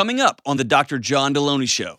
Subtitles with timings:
[0.00, 0.98] coming up on the Dr.
[0.98, 1.98] John Delony Show.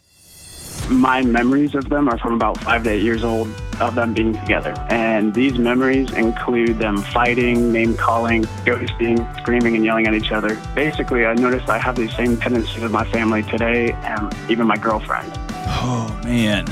[0.90, 3.48] My memories of them are from about five to eight years old
[3.80, 4.74] of them being together.
[4.90, 10.60] And these memories include them fighting, name calling, ghosting, screaming, and yelling at each other.
[10.74, 14.78] Basically, I noticed I have these same tendencies with my family today and even my
[14.78, 15.32] girlfriend.
[15.68, 16.66] Oh, man.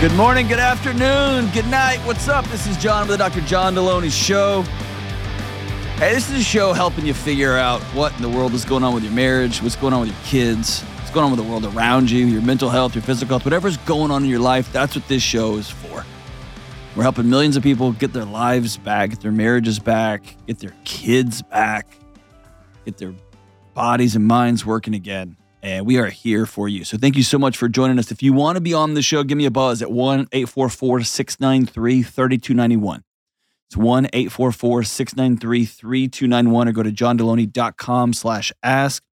[0.00, 1.98] Good morning, good afternoon, good night.
[2.04, 2.44] What's up?
[2.44, 3.40] This is John with the Dr.
[3.40, 4.64] John Delony Show.
[5.98, 8.84] Hey, this is a show helping you figure out what in the world is going
[8.84, 11.50] on with your marriage, what's going on with your kids, what's going on with the
[11.50, 14.70] world around you, your mental health, your physical health, whatever's going on in your life.
[14.74, 16.04] That's what this show is for.
[16.94, 20.74] We're helping millions of people get their lives back, get their marriages back, get their
[20.84, 21.86] kids back,
[22.84, 23.14] get their
[23.72, 26.84] bodies and minds working again and we are here for you.
[26.84, 28.10] So thank you so much for joining us.
[28.10, 31.04] If you want to be on the show, give me a buzz at 1 844
[31.04, 33.02] 693 3291.
[33.68, 39.02] It's 1 844 693 3291 or go to johndelony.com slash ask.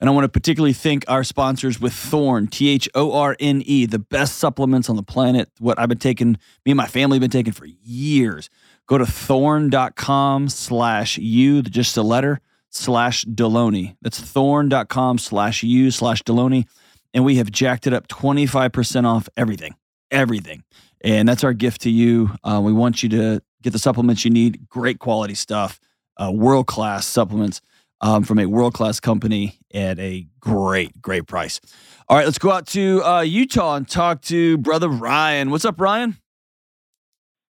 [0.00, 3.62] And I want to particularly thank our sponsors with Thorne, T H O R N
[3.66, 5.50] E, the best supplements on the planet.
[5.58, 8.48] What I've been taking, me and my family have been taking for years.
[8.86, 13.96] Go to thorne.com slash you, just a letter slash Delony.
[14.00, 16.66] That's thorne.com slash you slash Delony.
[17.12, 19.74] And we have jacked it up 25% off everything,
[20.10, 20.64] everything.
[21.02, 22.30] And that's our gift to you.
[22.44, 25.80] Uh, we want you to get the supplements you need, great quality stuff,
[26.16, 27.60] uh, world class supplements
[28.00, 31.60] um, from a world class company at a great, great price.
[32.08, 35.50] All right, let's go out to uh, Utah and talk to brother Ryan.
[35.50, 36.16] What's up, Ryan?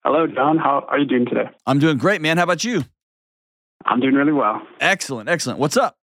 [0.04, 0.56] Hello, John.
[0.56, 1.50] How are you doing today?
[1.66, 2.36] I'm doing great, man.
[2.36, 2.84] How about you?
[3.84, 4.62] I'm doing really well.
[4.80, 5.58] Excellent, excellent.
[5.58, 5.96] What's up?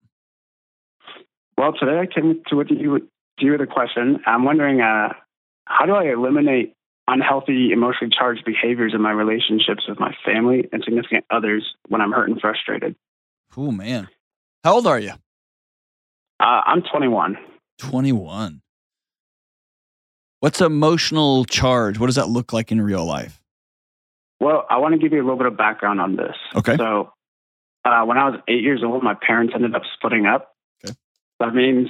[1.57, 4.19] Well, today I came to with you, to you with a question.
[4.25, 5.13] I'm wondering, uh,
[5.65, 6.75] how do I eliminate
[7.07, 12.11] unhealthy, emotionally charged behaviors in my relationships with my family and significant others when I'm
[12.11, 12.95] hurt and frustrated?
[13.57, 14.07] Oh man,
[14.63, 15.11] how old are you?
[16.39, 17.37] Uh, I'm 21.
[17.79, 18.61] 21.
[20.39, 21.99] What's emotional charge?
[21.99, 23.41] What does that look like in real life?
[24.39, 26.35] Well, I want to give you a little bit of background on this.
[26.53, 26.75] Okay.
[26.75, 27.13] So,
[27.85, 30.53] uh, when I was eight years old, my parents ended up splitting up.
[30.83, 30.93] Okay.
[31.39, 31.89] That means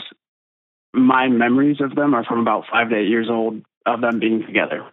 [0.93, 4.45] my memories of them are from about five to eight years old of them being
[4.45, 4.85] together.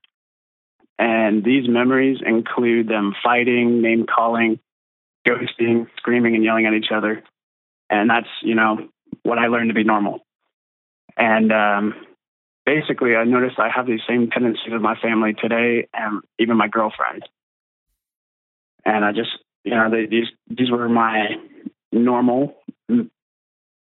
[1.00, 4.60] And these memories include them fighting, name calling,
[5.26, 7.22] ghosting, screaming, and yelling at each other.
[7.88, 8.88] And that's, you know,
[9.22, 10.20] what I learned to be normal.
[11.16, 11.94] And um,
[12.66, 16.68] basically, I noticed I have these same tendencies with my family today and even my
[16.68, 17.24] girlfriend.
[18.84, 19.30] And I just
[19.64, 21.36] you know, they, these these were my
[21.92, 22.54] normal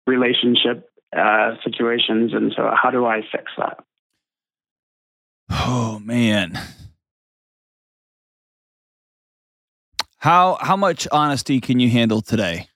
[0.06, 3.78] relationship uh, situations, and so how do I fix that?
[5.50, 6.58] Oh man,
[10.18, 12.68] how how much honesty can you handle today?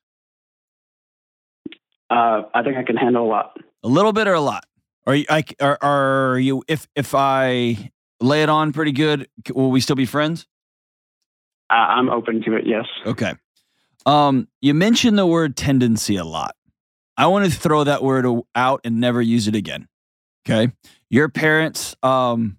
[2.10, 3.56] Uh, I think I can handle a lot.
[3.82, 4.64] A little bit or a lot?
[5.06, 5.24] Are you?
[5.28, 6.62] I, are, are you?
[6.68, 7.90] If if I
[8.20, 10.46] lay it on pretty good, will we still be friends?
[11.70, 12.66] I'm open to it.
[12.66, 12.86] Yes.
[13.06, 13.34] Okay.
[14.04, 16.56] Um, you mentioned the word tendency a lot.
[17.16, 19.86] I want to throw that word out and never use it again.
[20.44, 20.72] Okay.
[21.10, 22.58] Your parents um,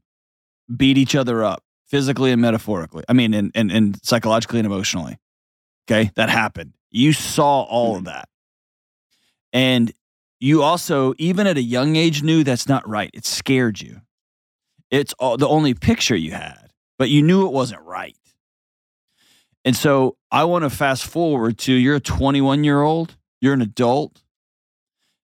[0.76, 3.04] beat each other up physically and metaphorically.
[3.10, 5.18] I mean, and, and, and psychologically and emotionally.
[5.86, 6.10] Okay.
[6.16, 6.74] That happened.
[6.90, 8.06] You saw all of mm-hmm.
[8.06, 8.30] that.
[9.52, 9.92] And
[10.40, 13.12] you also, even at a young age, knew that's not right.
[13.14, 14.02] It scared you.
[14.90, 18.16] It's all, the only picture you had, but you knew it wasn't right.
[19.66, 23.62] And so I want to fast forward to you're a 21 year old, you're an
[23.62, 24.22] adult,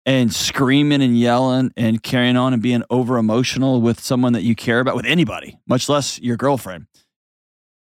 [0.08, 4.54] and screaming and yelling and carrying on and being over emotional with someone that you
[4.54, 6.86] care about, with anybody, much less your girlfriend.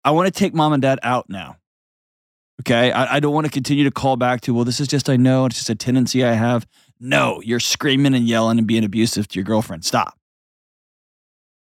[0.03, 1.57] I want to take mom and dad out now.
[2.61, 2.91] Okay.
[2.91, 5.17] I, I don't want to continue to call back to, well, this is just, I
[5.17, 6.65] know it's just a tendency I have.
[6.99, 9.85] No, you're screaming and yelling and being abusive to your girlfriend.
[9.85, 10.17] Stop.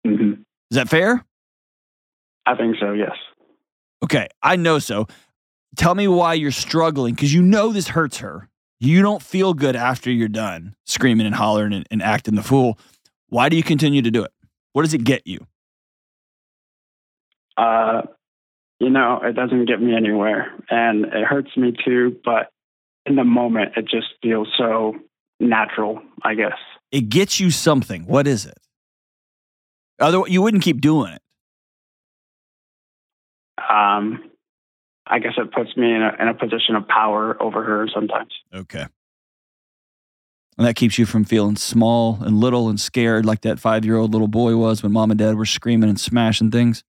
[0.08, 0.42] Mm-hmm.
[0.72, 1.26] Is that fair?
[2.46, 3.18] I think so, yes.
[4.06, 5.08] Okay, I know so.
[5.76, 8.49] Tell me why you're struggling because you know this hurts her.
[8.80, 12.80] You don't feel good after you're done screaming and hollering and, and acting the fool.
[13.28, 14.32] Why do you continue to do it?
[14.74, 15.46] What does it get you?
[17.58, 18.04] Uh,
[18.80, 22.50] you know, it doesn't get me anywhere and it hurts me too, but
[23.06, 24.96] in the moment, it just feels so
[25.40, 26.58] natural, I guess.
[26.92, 28.06] It gets you something.
[28.06, 28.58] What is it?
[30.00, 31.22] Otherwise, you wouldn't keep doing it
[33.70, 34.29] um,
[35.10, 38.32] I guess it puts me in a, in a position of power over her sometimes.
[38.54, 38.86] Okay.
[40.58, 43.98] And that keeps you from feeling small and little and scared like that five year
[43.98, 46.84] old little boy was when mom and dad were screaming and smashing things?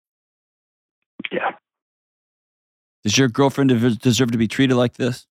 [1.32, 1.52] Yeah.
[3.04, 3.70] Does your girlfriend
[4.00, 5.26] deserve to be treated like this?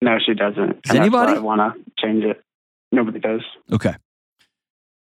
[0.00, 0.82] No, she doesn't.
[0.82, 1.34] Does anybody?
[1.34, 2.42] I want to change it.
[2.90, 3.42] Nobody does.
[3.70, 3.94] Okay.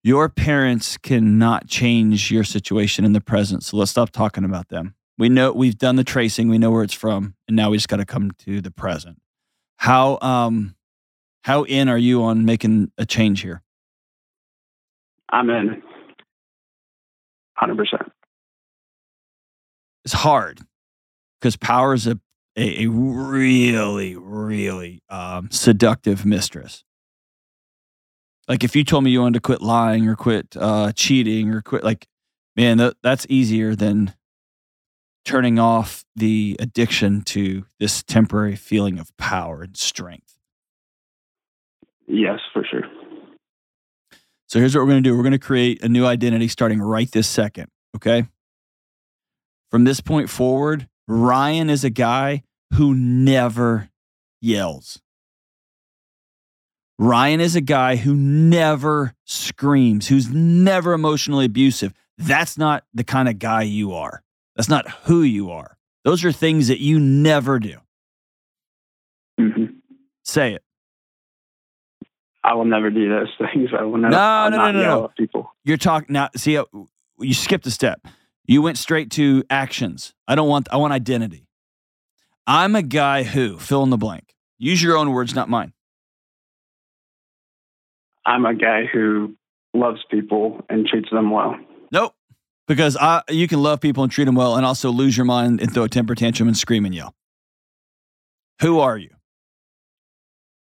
[0.04, 4.96] Your parents cannot change your situation in the present, so let's stop talking about them.
[5.18, 7.88] We know we've done the tracing, we know where it's from, and now we just
[7.88, 9.20] got to come to the present.
[9.78, 10.76] How um
[11.44, 13.62] how in are you on making a change here?
[15.30, 15.84] I'm in.
[17.56, 18.12] Hundred percent.
[20.06, 20.60] It's hard
[21.40, 22.20] because power is a,
[22.58, 26.84] a, a really, really um, seductive mistress.
[28.48, 31.62] Like if you told me you wanted to quit lying or quit uh, cheating or
[31.62, 32.08] quit, like,
[32.56, 34.14] man, that, that's easier than
[35.26, 40.38] turning off the addiction to this temporary feeling of power and strength.
[42.08, 42.84] Yes, for sure.
[44.48, 46.82] So here's what we're going to do we're going to create a new identity starting
[46.82, 47.70] right this second.
[47.96, 48.26] Okay.
[49.72, 52.44] From this point forward, Ryan is a guy
[52.74, 53.90] who never
[54.42, 55.02] yells.
[57.00, 61.94] Ryan is a guy who never screams, who's never emotionally abusive.
[62.18, 64.24] That's not the kind of guy you are.
[64.56, 65.78] That's not who you are.
[66.04, 67.78] Those are things that you never do.
[69.40, 69.66] hmm
[70.24, 70.64] Say it.
[72.44, 73.70] I will never do those things.
[73.78, 74.12] I will never.
[74.12, 75.06] No, I'll no, not no, no, yell no.
[75.06, 75.52] at people.
[75.64, 76.30] You're talking now.
[76.36, 76.66] See, uh,
[77.20, 78.06] you skipped a step.
[78.46, 80.14] You went straight to actions.
[80.28, 80.68] I don't want.
[80.72, 81.48] I want identity.
[82.46, 84.36] I'm a guy who fill in the blank.
[84.58, 85.72] Use your own words, not mine.
[88.26, 89.36] I'm a guy who
[89.74, 91.56] loves people and treats them well.
[91.92, 92.14] Nope.
[92.68, 95.62] Because I, you can love people and treat them well, and also lose your mind
[95.62, 97.14] and throw a temper tantrum and scream and yell.
[98.62, 99.10] Who are you?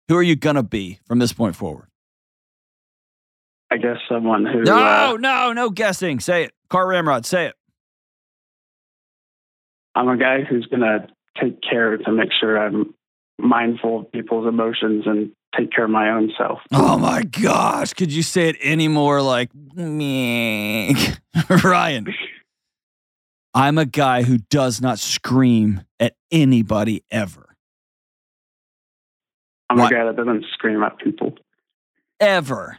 [0.09, 1.89] Who are you gonna be from this point forward?
[3.71, 4.63] I guess someone who.
[4.63, 6.21] No, uh, no, no guessing.
[6.21, 6.53] Say it.
[6.69, 7.55] Cart Ramrod, say it.
[9.95, 11.09] I'm a guy who's gonna
[11.41, 12.95] take care to make sure I'm
[13.39, 16.61] mindful of people's emotions and take care of my own self.
[16.73, 17.93] Oh my gosh.
[17.95, 20.95] Could you say it any more like me?
[21.65, 22.07] Ryan.
[23.55, 27.55] I'm a guy who does not scream at anybody ever.
[29.69, 29.93] I'm What?
[29.93, 31.35] a guy that doesn't scream at people
[32.21, 32.79] Ever.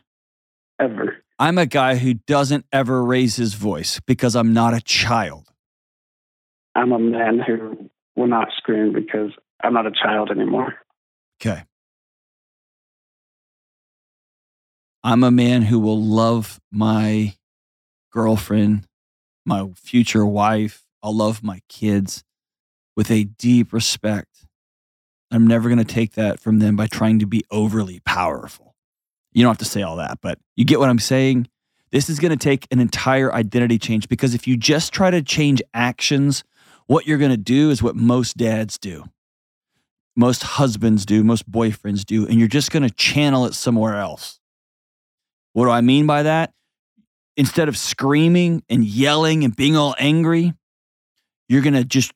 [0.80, 1.18] ever.
[1.40, 5.50] I'm a guy who doesn't ever raise his voice because I'm not a child.
[6.76, 9.32] I'm a man who will not scream because
[9.64, 10.76] I'm not a child anymore.
[11.42, 11.64] Okay.
[15.04, 17.36] I'm a man who will love my
[18.12, 18.88] girlfriend,
[19.46, 20.86] my future wife.
[21.02, 22.24] I'll love my kids
[22.96, 24.46] with a deep respect.
[25.32, 28.76] I'm never going to take that from them by trying to be overly powerful.
[29.34, 31.48] You don't have to say all that, but you get what I'm saying?
[31.92, 35.22] This is going to take an entire identity change because if you just try to
[35.22, 36.44] change actions,
[36.86, 39.06] what you're going to do is what most dads do
[40.16, 44.40] most husbands do, most boyfriends do, and you're just going to channel it somewhere else.
[45.54, 46.54] What do I mean by that?
[47.38, 50.54] Instead of screaming and yelling and being all angry,
[51.48, 52.12] you're going to just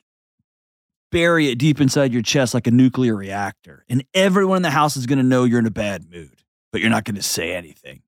[1.12, 3.86] bury it deep inside your chest like a nuclear reactor.
[3.89, 6.81] And everyone in the house is going to know you're in a bad mood, but
[6.81, 8.01] you're not going to say anything.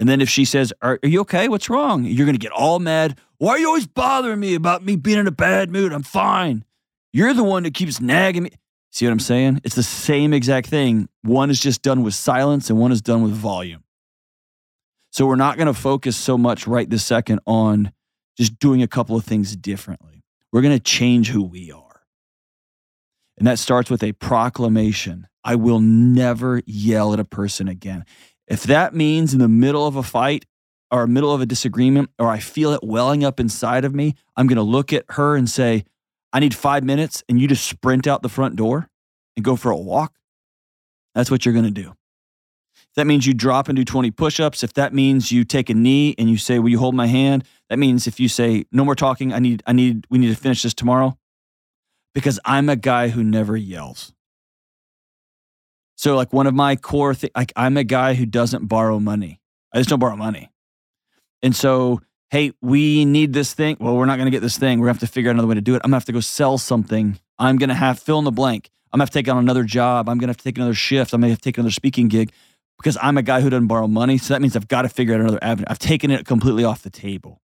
[0.00, 1.48] And then if she says, are, are you okay?
[1.48, 2.04] What's wrong?
[2.04, 3.18] You're going to get all mad.
[3.38, 5.92] Why are you always bothering me about me being in a bad mood?
[5.92, 6.64] I'm fine.
[7.12, 8.50] You're the one that keeps nagging me.
[8.90, 9.60] See what I'm saying?
[9.64, 11.08] It's the same exact thing.
[11.22, 13.84] One is just done with silence and one is done with volume.
[15.10, 17.92] So we're not going to focus so much right this second on
[18.36, 20.22] just doing a couple of things differently.
[20.52, 22.02] We're going to change who we are.
[23.36, 28.04] And that starts with a proclamation I will never yell at a person again.
[28.46, 30.44] If that means in the middle of a fight
[30.90, 34.46] or middle of a disagreement, or I feel it welling up inside of me, I'm
[34.46, 35.84] going to look at her and say,
[36.32, 38.88] I need five minutes, and you just sprint out the front door
[39.36, 40.14] and go for a walk.
[41.14, 41.94] That's what you're going to do.
[42.76, 45.70] If that means you drop and do 20 push ups, if that means you take
[45.70, 47.44] a knee and you say, Will you hold my hand?
[47.70, 50.40] That means if you say, No more talking, I need, I need, we need to
[50.40, 51.16] finish this tomorrow.
[52.14, 54.12] Because I'm a guy who never yells.
[55.96, 59.40] So, like one of my core things, like I'm a guy who doesn't borrow money.
[59.72, 60.50] I just don't borrow money.
[61.42, 63.76] And so, hey, we need this thing.
[63.80, 64.78] Well, we're not going to get this thing.
[64.78, 65.82] We're going to have to figure out another way to do it.
[65.84, 67.18] I'm going to have to go sell something.
[67.38, 68.70] I'm going to have fill in the blank.
[68.92, 70.08] I'm going to have to take on another job.
[70.08, 71.12] I'm going to have to take another shift.
[71.12, 72.32] I'm going to have to take another speaking gig
[72.78, 74.18] because I'm a guy who doesn't borrow money.
[74.18, 75.66] So that means I've got to figure out another avenue.
[75.68, 77.40] I've taken it completely off the table.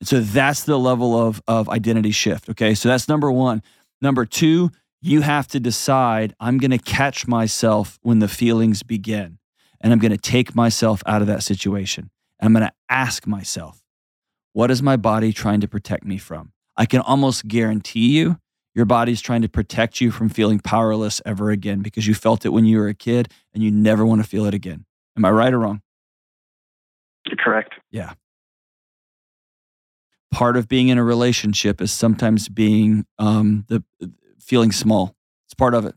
[0.00, 2.48] And so that's the level of, of identity shift.
[2.50, 2.74] Okay.
[2.74, 3.62] So that's number one.
[4.00, 4.70] Number two,
[5.02, 9.38] you have to decide I'm going to catch myself when the feelings begin
[9.80, 12.10] and I'm going to take myself out of that situation.
[12.40, 13.79] I'm going to ask myself,
[14.52, 16.52] what is my body trying to protect me from?
[16.76, 18.38] I can almost guarantee you
[18.74, 22.50] your body's trying to protect you from feeling powerless ever again because you felt it
[22.50, 24.84] when you were a kid and you never want to feel it again.
[25.16, 25.82] Am I right or wrong?
[27.26, 27.74] You're Correct.
[27.90, 28.14] Yeah.
[30.30, 33.82] Part of being in a relationship is sometimes being um, the
[34.38, 35.16] feeling small.
[35.46, 35.96] It's part of it.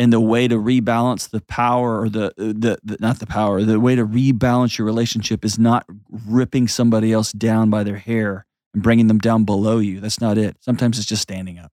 [0.00, 3.78] And the way to rebalance the power or the, the, the not the power, the
[3.78, 8.82] way to rebalance your relationship is not ripping somebody else down by their hair and
[8.82, 10.00] bringing them down below you.
[10.00, 10.56] That's not it.
[10.60, 11.70] Sometimes it's just standing up.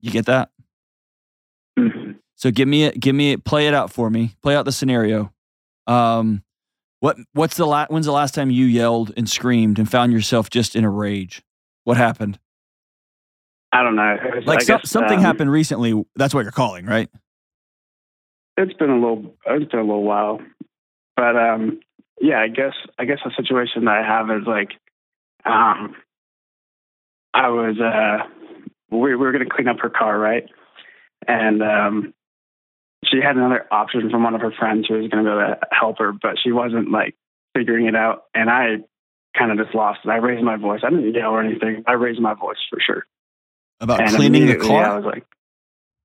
[0.00, 0.50] You get that?
[2.36, 3.00] So give me it.
[3.00, 3.44] Give me it.
[3.44, 4.36] Play it out for me.
[4.40, 5.32] Play out the scenario.
[5.88, 6.44] Um,
[7.00, 10.48] what what's the last when's the last time you yelled and screamed and found yourself
[10.48, 11.42] just in a rage?
[11.82, 12.38] What happened?
[13.72, 14.16] I don't know.
[14.44, 16.04] Like some, guess, something um, happened recently.
[16.16, 17.08] That's what you're calling, right?
[18.56, 19.34] It's been a little.
[19.46, 20.40] It's been a little while,
[21.16, 21.80] but um,
[22.20, 22.40] yeah.
[22.40, 22.74] I guess.
[22.98, 24.70] I guess the situation that I have is like,
[25.44, 25.94] um,
[27.32, 27.78] I was.
[27.78, 28.28] Uh,
[28.90, 30.48] we, we were going to clean up her car, right?
[31.28, 32.14] And um,
[33.04, 35.58] she had another option from one of her friends who was going to go to
[35.70, 37.14] help her, but she wasn't like
[37.56, 38.24] figuring it out.
[38.34, 38.78] And I
[39.38, 40.08] kind of just lost it.
[40.08, 40.80] I raised my voice.
[40.84, 41.84] I didn't yell or anything.
[41.86, 43.04] I raised my voice for sure.
[43.80, 44.84] About and cleaning the car.
[44.84, 45.26] I was like,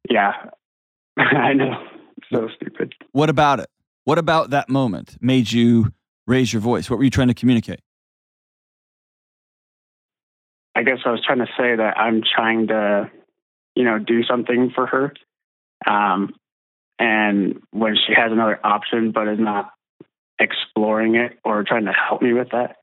[0.09, 0.31] yeah,
[1.17, 1.87] I know.
[2.33, 2.95] So stupid.
[3.11, 3.69] What about it?
[4.05, 5.93] What about that moment made you
[6.25, 6.89] raise your voice?
[6.89, 7.81] What were you trying to communicate?
[10.75, 13.11] I guess I was trying to say that I'm trying to,
[13.75, 15.13] you know, do something for her.
[15.85, 16.33] Um,
[16.97, 19.71] and when she has another option but is not
[20.39, 22.77] exploring it or trying to help me with that,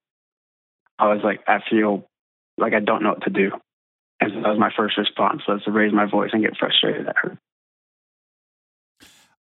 [0.98, 2.08] I was like, I feel
[2.58, 3.50] like I don't know what to do.
[4.42, 7.38] That was my first response was to raise my voice and get frustrated at her.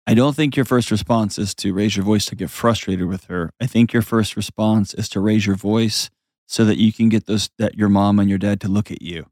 [0.05, 3.25] I don't think your first response is to raise your voice to get frustrated with
[3.25, 3.51] her.
[3.59, 6.09] I think your first response is to raise your voice
[6.47, 9.01] so that you can get those that your mom and your dad to look at
[9.01, 9.25] you.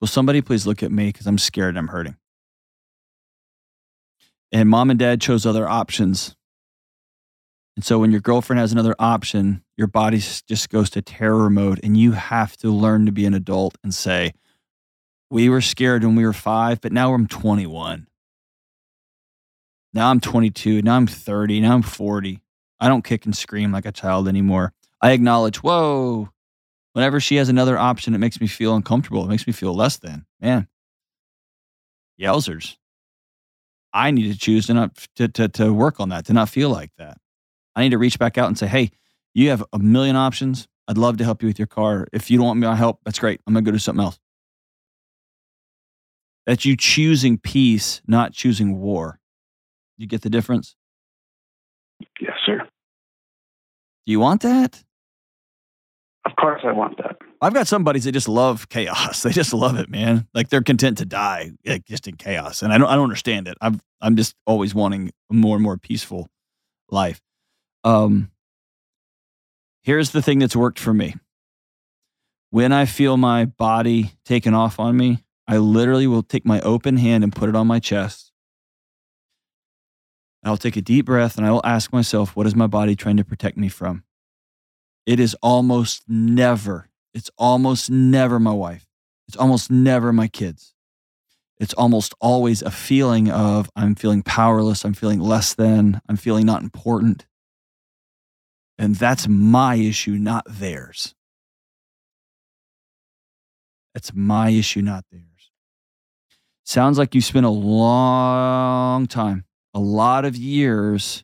[0.00, 2.16] Will somebody please look at me because I'm scared I'm hurting.
[4.52, 6.36] And mom and dad chose other options.
[7.76, 11.80] And so when your girlfriend has another option, your body just goes to terror mode
[11.82, 14.32] and you have to learn to be an adult and say,
[15.34, 18.06] "We were scared when we were 5, but now I'm 21."
[19.92, 20.82] Now I'm 22.
[20.82, 21.60] Now I'm 30.
[21.60, 22.40] Now I'm 40.
[22.78, 24.72] I don't kick and scream like a child anymore.
[25.00, 26.30] I acknowledge, whoa.
[26.92, 29.24] Whenever she has another option, it makes me feel uncomfortable.
[29.24, 30.24] It makes me feel less than.
[30.40, 30.68] Man,
[32.20, 32.76] yowzers.
[33.92, 36.70] I need to choose to not to, to, to work on that, to not feel
[36.70, 37.18] like that.
[37.74, 38.92] I need to reach back out and say, hey,
[39.34, 40.68] you have a million options.
[40.86, 42.06] I'd love to help you with your car.
[42.12, 43.40] If you don't want to help, that's great.
[43.46, 44.20] I'm gonna go do something else.
[46.46, 49.18] That's you choosing peace, not choosing war.
[49.96, 50.76] You get the difference?
[52.20, 52.58] Yes, sir.
[52.58, 54.82] Do you want that?
[56.26, 57.16] Of course, I want that.
[57.40, 59.22] I've got some buddies that just love chaos.
[59.24, 60.26] They just love it, man.
[60.34, 62.62] Like they're content to die, like just in chaos.
[62.62, 63.56] And I don't, I don't understand it.
[63.60, 66.28] I'm, I'm just always wanting a more and more peaceful
[66.90, 67.20] life.
[67.84, 68.30] Um,
[69.82, 71.14] here's the thing that's worked for me.
[72.50, 76.96] When I feel my body taken off on me, I literally will take my open
[76.96, 78.32] hand and put it on my chest.
[80.42, 83.16] I'll take a deep breath and I will ask myself, what is my body trying
[83.16, 84.04] to protect me from?
[85.06, 88.86] It is almost never, it's almost never my wife.
[89.28, 90.74] It's almost never my kids.
[91.58, 96.44] It's almost always a feeling of I'm feeling powerless, I'm feeling less than, I'm feeling
[96.44, 97.26] not important.
[98.76, 101.14] And that's my issue, not theirs.
[103.94, 105.33] That's my issue, not theirs.
[106.64, 109.44] Sounds like you spent a long time,
[109.74, 111.22] a lot of years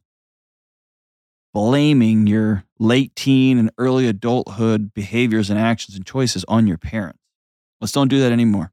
[1.52, 7.18] blaming your late teen and early adulthood behaviors and actions and choices on your parents.
[7.80, 8.72] Let's don't do that anymore.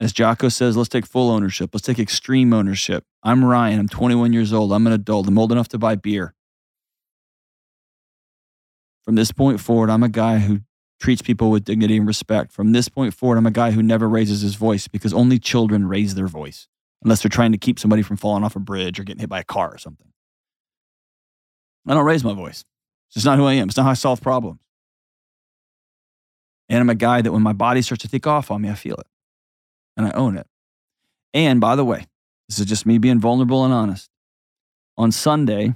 [0.00, 1.70] As Jocko says, let's take full ownership.
[1.74, 3.04] Let's take extreme ownership.
[3.22, 3.80] I'm Ryan.
[3.80, 4.72] I'm 21 years old.
[4.72, 5.28] I'm an adult.
[5.28, 6.34] I'm old enough to buy beer.
[9.04, 10.60] From this point forward, I'm a guy who
[11.00, 12.52] treats people with dignity and respect.
[12.52, 15.88] From this point forward, I'm a guy who never raises his voice because only children
[15.88, 16.68] raise their voice
[17.02, 19.40] unless they're trying to keep somebody from falling off a bridge or getting hit by
[19.40, 20.06] a car or something.
[21.88, 22.64] I don't raise my voice.
[23.08, 23.68] It's just not who I am.
[23.68, 24.60] It's not how I solve problems.
[26.68, 28.74] And I'm a guy that when my body starts to take off on me, I
[28.74, 29.06] feel it
[29.96, 30.46] and I own it.
[31.34, 32.06] And by the way,
[32.48, 34.10] this is just me being vulnerable and honest.
[34.96, 35.74] On Sunday,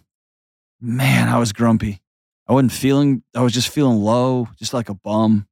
[0.80, 2.00] man, I was grumpy.
[2.46, 5.46] I wasn't feeling, I was just feeling low, just like a bum.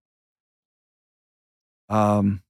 [1.88, 2.42] Um,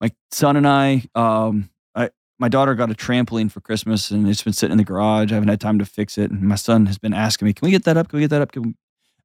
[0.00, 4.42] my son and I, um, I, my daughter got a trampoline for Christmas and it's
[4.42, 5.32] been sitting in the garage.
[5.32, 6.30] I haven't had time to fix it.
[6.30, 8.08] And my son has been asking me, can we get that up?
[8.08, 8.56] Can we get that up?
[8.56, 8.74] And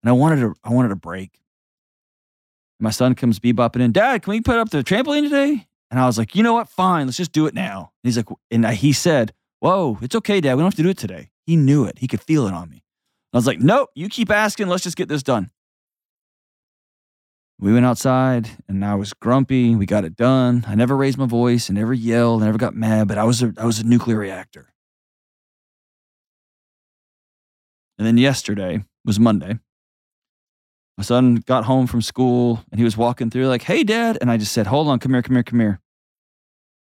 [0.04, 1.42] and I wanted to I wanted a break.
[2.80, 5.68] My son comes bebopping in, Dad, can we put up the trampoline today?
[5.90, 6.70] And I was like, you know what?
[6.70, 7.92] Fine, let's just do it now.
[8.04, 10.54] And he's like, and he said, Whoa, it's okay, Dad.
[10.54, 11.32] We don't have to do it today.
[11.46, 11.98] He knew it.
[11.98, 12.84] He could feel it on me.
[13.34, 14.68] I was like, Nope, you keep asking.
[14.68, 15.52] Let's just get this done.
[17.60, 19.76] We went outside and I was grumpy.
[19.76, 20.64] We got it done.
[20.68, 21.70] I never raised my voice.
[21.70, 22.44] I never yelled.
[22.44, 24.72] I never got mad, but I was a, I was a nuclear reactor.
[27.98, 29.58] And then yesterday was Monday.
[30.98, 34.18] My son got home from school and he was walking through, like, hey, dad.
[34.22, 35.80] And I just said, hold on, come here, come here, come here.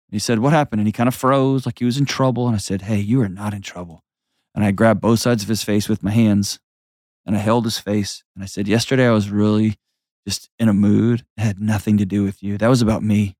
[0.07, 0.79] And he said, what happened?
[0.79, 2.47] And he kind of froze like he was in trouble.
[2.47, 4.02] And I said, hey, you are not in trouble.
[4.55, 6.59] And I grabbed both sides of his face with my hands
[7.25, 8.23] and I held his face.
[8.35, 9.77] And I said, yesterday I was really
[10.27, 11.25] just in a mood.
[11.37, 12.57] It had nothing to do with you.
[12.57, 13.35] That was about me.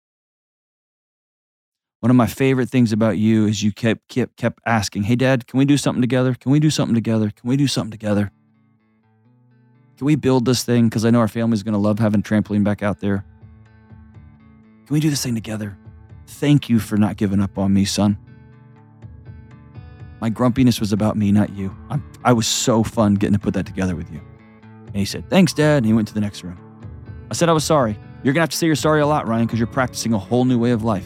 [2.00, 5.48] One of my favorite things about you is you kept kept kept asking, "Hey dad,
[5.48, 6.36] can we do something together?
[6.38, 7.30] Can we do something together?
[7.30, 8.30] Can we do something together?
[9.98, 12.66] Can we build this thing cuz I know our family's going to love having trampoline
[12.66, 13.24] back out there.
[14.86, 15.78] Can we do this thing together?
[16.28, 18.18] Thank you for not giving up on me, son.
[20.24, 21.76] My grumpiness was about me, not you.
[21.90, 24.22] I'm, I was so fun getting to put that together with you.
[24.62, 25.80] And he said, Thanks, Dad.
[25.80, 26.58] And he went to the next room.
[27.30, 28.00] I said I was sorry.
[28.24, 30.18] You're going to have to say you're sorry a lot, Ryan, because you're practicing a
[30.18, 31.06] whole new way of life.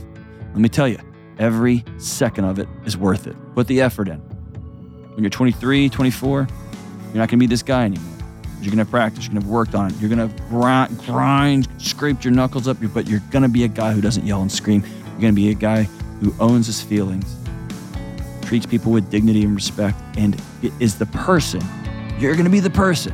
[0.52, 1.00] Let me tell you,
[1.40, 3.36] every second of it is worth it.
[3.56, 4.20] Put the effort in.
[4.20, 6.48] When you're 23, 24, you're
[7.16, 8.14] not going to be this guy anymore.
[8.62, 9.24] You're going to practice.
[9.24, 9.96] You're going to have worked on it.
[10.00, 13.68] You're going to grind, grind, scrape your knuckles up, but you're going to be a
[13.68, 14.84] guy who doesn't yell and scream.
[14.84, 15.86] You're going to be a guy
[16.22, 17.36] who owns his feelings,
[18.48, 20.42] treats people with dignity and respect, and
[20.80, 21.62] is the person.
[22.18, 23.12] You're going to be the person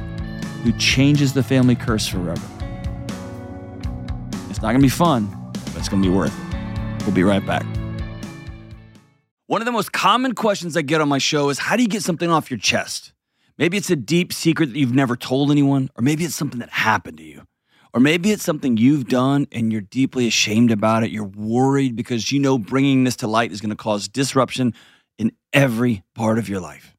[0.63, 2.47] who changes the family curse forever.
[4.49, 7.03] It's not going to be fun, but it's going to be worth it.
[7.03, 7.65] We'll be right back.
[9.47, 11.89] One of the most common questions I get on my show is how do you
[11.89, 13.11] get something off your chest?
[13.57, 16.69] Maybe it's a deep secret that you've never told anyone, or maybe it's something that
[16.69, 17.41] happened to you.
[17.93, 21.11] Or maybe it's something you've done and you're deeply ashamed about it.
[21.11, 24.73] You're worried because you know bringing this to light is going to cause disruption
[25.23, 26.97] in every part of your life.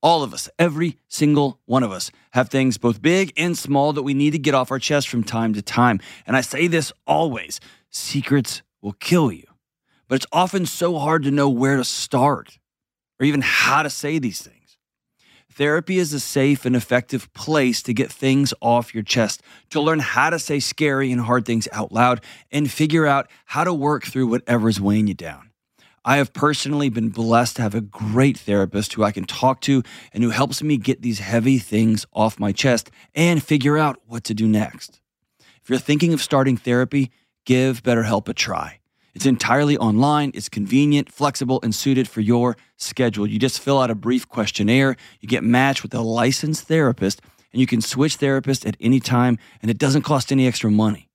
[0.00, 4.02] All of us, every single one of us, have things both big and small that
[4.02, 6.00] we need to get off our chest from time to time.
[6.26, 9.44] And I say this always secrets will kill you.
[10.08, 12.58] But it's often so hard to know where to start
[13.20, 14.78] or even how to say these things.
[15.52, 19.98] Therapy is a safe and effective place to get things off your chest, to learn
[19.98, 24.06] how to say scary and hard things out loud, and figure out how to work
[24.06, 25.47] through whatever's weighing you down.
[26.08, 29.82] I have personally been blessed to have a great therapist who I can talk to
[30.14, 34.24] and who helps me get these heavy things off my chest and figure out what
[34.24, 35.02] to do next.
[35.62, 37.10] If you're thinking of starting therapy,
[37.44, 38.80] give BetterHelp a try.
[39.14, 43.26] It's entirely online, it's convenient, flexible, and suited for your schedule.
[43.26, 47.20] You just fill out a brief questionnaire, you get matched with a licensed therapist,
[47.52, 51.10] and you can switch therapists at any time, and it doesn't cost any extra money.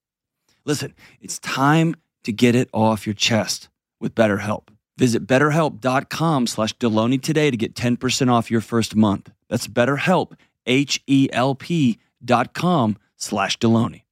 [0.65, 4.67] Listen, it's time to get it off your chest with BetterHelp.
[4.97, 9.31] Visit betterhelp.com slash Delony today to get 10% off your first month.
[9.49, 10.33] That's betterhelp,
[10.65, 14.03] H-E-L-P dot com slash Delony.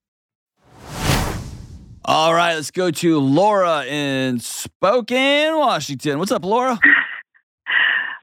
[2.04, 6.18] All right, let's go to Laura in Spokane, Washington.
[6.20, 6.80] What's up, Laura?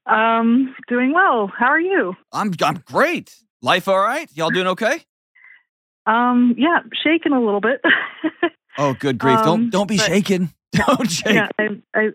[0.08, 1.52] Um, doing well.
[1.54, 2.14] How are you?
[2.32, 3.34] I'm I'm great.
[3.60, 4.28] Life all right?
[4.34, 5.02] Y'all doing okay?
[6.06, 7.82] Um, yeah, shaking a little bit.
[8.78, 9.36] oh, good grief.
[9.38, 10.50] Um, don't don't be shaking.
[10.72, 11.34] Don't shake.
[11.34, 12.08] Yeah, I, I,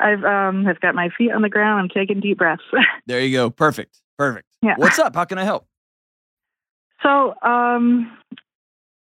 [0.00, 1.80] I've um, I've got my feet on the ground.
[1.80, 2.62] I'm taking deep breaths.
[3.06, 3.50] there you go.
[3.50, 4.00] Perfect.
[4.18, 4.46] Perfect.
[4.62, 4.74] Yeah.
[4.76, 5.14] What's up?
[5.14, 5.66] How can I help?
[7.02, 8.16] So, um,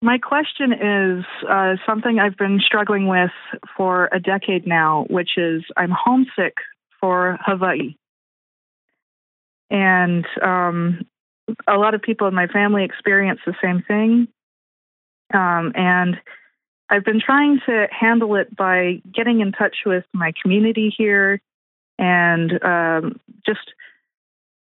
[0.02, 3.32] my question is uh, something I've been struggling with
[3.78, 6.56] for a decade now, which is I'm homesick
[7.00, 7.96] for Hawaii,
[9.70, 11.06] and um,
[11.68, 14.28] a lot of people in my family experience the same thing.
[15.34, 16.18] Um, and
[16.90, 21.42] I've been trying to handle it by getting in touch with my community here
[21.98, 23.74] and um, just,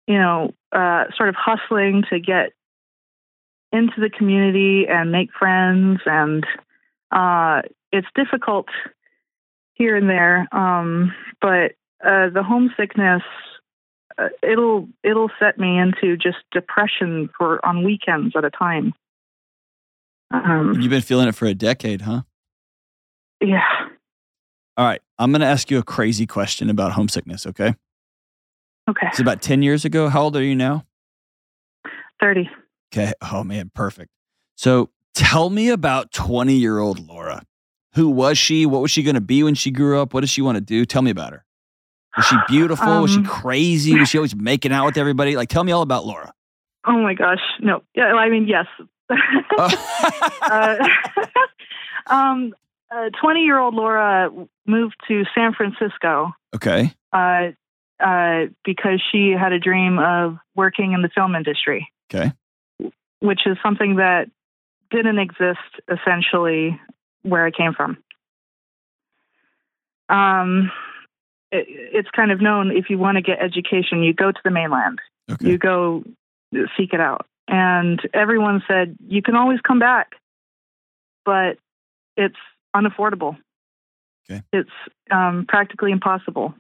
[0.08, 2.54] you know, uh, sort of hustling to get
[3.72, 6.02] into the community and make friends.
[6.06, 6.46] And
[7.12, 8.68] uh, it's difficult
[9.74, 11.74] here and there, um, but
[12.06, 13.24] uh, the homesickness.
[14.16, 18.94] Uh, it'll it'll set me into just depression for on weekends at a time.
[20.34, 22.24] Um, You've been feeling it for a decade, huh?
[23.40, 23.62] Yeah.
[24.76, 25.02] All right.
[25.20, 27.76] I'm going to ask you a crazy question about homesickness, okay?
[28.90, 29.08] Okay.
[29.08, 30.10] It's about 10 years ago.
[30.10, 30.86] How old are you now?
[32.20, 32.50] 30.
[32.92, 33.14] Okay.
[33.32, 33.72] Oh, man.
[33.74, 34.10] Perfect.
[34.58, 37.44] So tell me about 20 year old Laura.
[37.94, 38.66] Who was she?
[38.66, 40.14] What was she going to be when she grew up?
[40.16, 40.84] What does she want to do?
[40.84, 41.46] Tell me about her.
[42.18, 42.88] Was she beautiful?
[42.88, 43.98] Um, was she um, crazy?
[43.98, 45.36] Was she always making out with everybody?
[45.36, 46.34] Like, tell me all about Laura.
[46.86, 47.82] Oh my gosh, no.
[47.96, 48.66] Yeah, I mean, yes.
[49.58, 50.78] Uh,
[52.08, 52.54] um,
[53.20, 54.30] twenty-year-old Laura
[54.66, 56.32] moved to San Francisco.
[56.56, 56.94] Okay.
[57.12, 57.52] Uh,
[58.00, 61.92] uh, because she had a dream of working in the film industry.
[62.14, 62.34] Okay.
[63.20, 64.30] Which is something that
[64.92, 66.80] didn't exist essentially
[67.24, 67.98] where I came from.
[70.10, 70.72] Um,
[71.52, 74.52] it, it's kind of known if you want to get education, you go to the
[74.52, 75.00] mainland.
[75.32, 75.52] Okay.
[75.52, 76.04] You go
[76.78, 77.26] seek it out.
[77.48, 80.14] And everyone said, you can always come back,
[81.26, 81.58] but
[82.16, 82.38] it's
[82.76, 83.38] unaffordable.
[84.30, 84.42] Okay.
[84.54, 84.70] It's
[85.12, 86.54] um, practically impossible.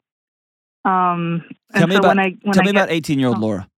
[0.86, 1.44] Um,
[1.74, 3.30] tell and me so about, when I, when tell I me get about 18 year
[3.30, 3.42] old oh.
[3.42, 3.70] Laura.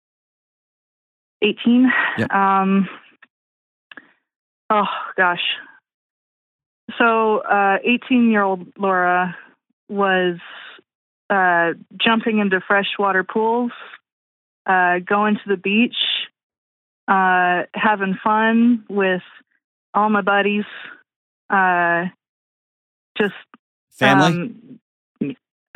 [1.43, 1.93] 18.
[2.19, 2.33] Yep.
[2.33, 2.89] Um,
[4.71, 4.87] oh,
[5.17, 5.43] gosh.
[6.99, 7.43] So,
[7.85, 9.37] 18 year old Laura
[9.89, 10.39] was
[11.31, 13.73] uh, jumping into freshwater pools,
[14.67, 15.97] uh, going to the beach,
[17.09, 19.23] uh, having fun with
[19.93, 20.65] all my buddies,
[21.51, 22.07] uh,
[23.17, 23.35] just
[23.93, 24.33] Family?
[24.33, 24.81] um,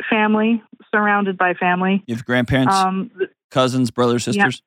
[0.09, 0.61] family,
[0.93, 2.03] surrounded by family.
[2.07, 3.11] you have grandparents, Um,
[3.51, 4.61] cousins, brothers, sisters?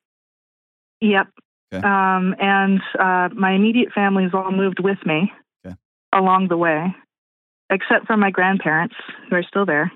[1.01, 1.27] Yep.
[1.73, 1.85] Okay.
[1.85, 5.31] Um, and uh, my immediate families all moved with me
[5.65, 5.75] Okay.
[6.13, 6.95] along the way,
[7.69, 8.95] except for my grandparents
[9.29, 9.91] who are still there.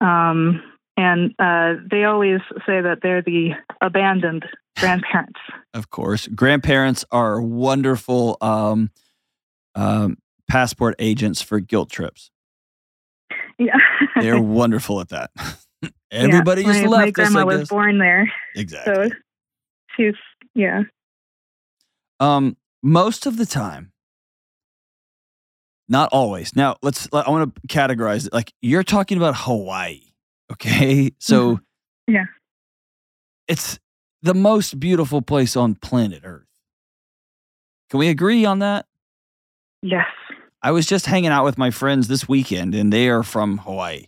[0.00, 0.62] Um,
[0.96, 4.44] and uh, they always say that they're the abandoned
[4.78, 5.40] grandparents.
[5.74, 6.28] Of course.
[6.28, 8.90] Grandparents are wonderful um,
[9.74, 10.18] um,
[10.50, 12.30] passport agents for guilt trips.
[13.58, 13.78] yeah.
[14.20, 15.30] They're wonderful at that.
[16.10, 16.68] Everybody yeah.
[16.68, 19.08] just my, left My us, grandma was born there, Exactly.
[19.08, 19.14] so
[19.96, 20.14] she's
[20.54, 20.82] yeah.
[22.20, 23.92] Um, most of the time,
[25.88, 26.54] not always.
[26.54, 27.08] Now, let's.
[27.14, 28.34] I want to categorize it.
[28.34, 30.02] Like you're talking about Hawaii,
[30.52, 30.94] okay?
[31.10, 31.14] Mm-hmm.
[31.18, 31.60] So,
[32.06, 32.24] Yeah.
[33.48, 33.78] it's
[34.22, 36.46] the most beautiful place on planet Earth.
[37.90, 38.86] Can we agree on that?
[39.82, 40.06] Yes.
[40.62, 44.06] I was just hanging out with my friends this weekend, and they are from Hawaii.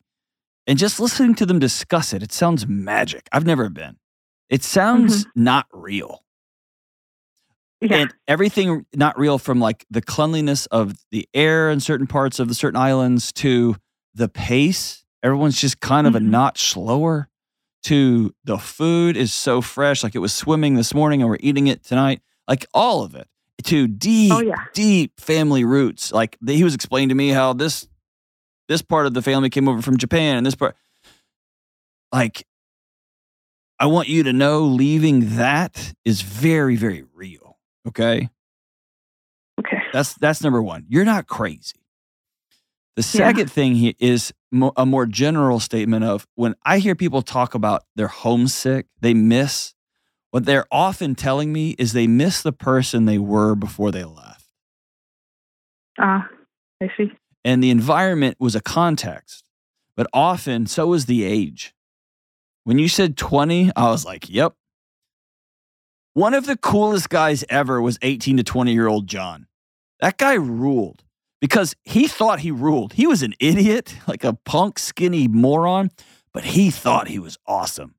[0.67, 3.29] And just listening to them discuss it, it sounds magic.
[3.33, 3.97] I've never been.
[4.49, 5.43] It sounds mm-hmm.
[5.45, 6.21] not real.
[7.81, 7.97] Yeah.
[7.97, 12.49] and everything not real from like the cleanliness of the air in certain parts of
[12.49, 13.77] the certain islands to
[14.15, 16.27] the pace everyone's just kind of a Mhm.
[16.27, 17.29] notch slower
[17.85, 21.67] to the food is so fresh like it was swimming this morning and we're eating
[21.67, 23.27] it tonight like all of it
[23.65, 24.65] to deep oh yeah.
[24.75, 27.89] deep family roots like he was explaining to me how this
[28.69, 30.77] this part of the family came over from japan and this part
[32.13, 32.47] like
[33.79, 37.59] i want you to know leaving that is very very real
[37.89, 38.29] okay
[39.61, 39.79] Okay.
[39.93, 41.81] that's that's number one you're not crazy
[42.97, 43.29] the Yeah.
[43.29, 47.55] second thing he is mo- a more general statement of when i hear people talk
[47.55, 49.75] about they're homesick they miss
[50.31, 54.47] what they're often telling me is they miss the person they were before they left
[55.99, 56.27] Ah,
[56.83, 57.13] I see.
[57.45, 59.45] and the environment was a context,
[59.97, 61.73] but often so was the age.
[62.65, 64.55] When you said 20, I was like, yep.
[66.15, 69.47] One of the coolest guys ever was 18 to 20 year old John.
[70.01, 71.04] That guy ruled
[71.45, 72.95] because he thought he ruled.
[72.95, 75.91] He was an idiot, like a punk, skinny moron,
[76.33, 77.97] but he thought he was awesome.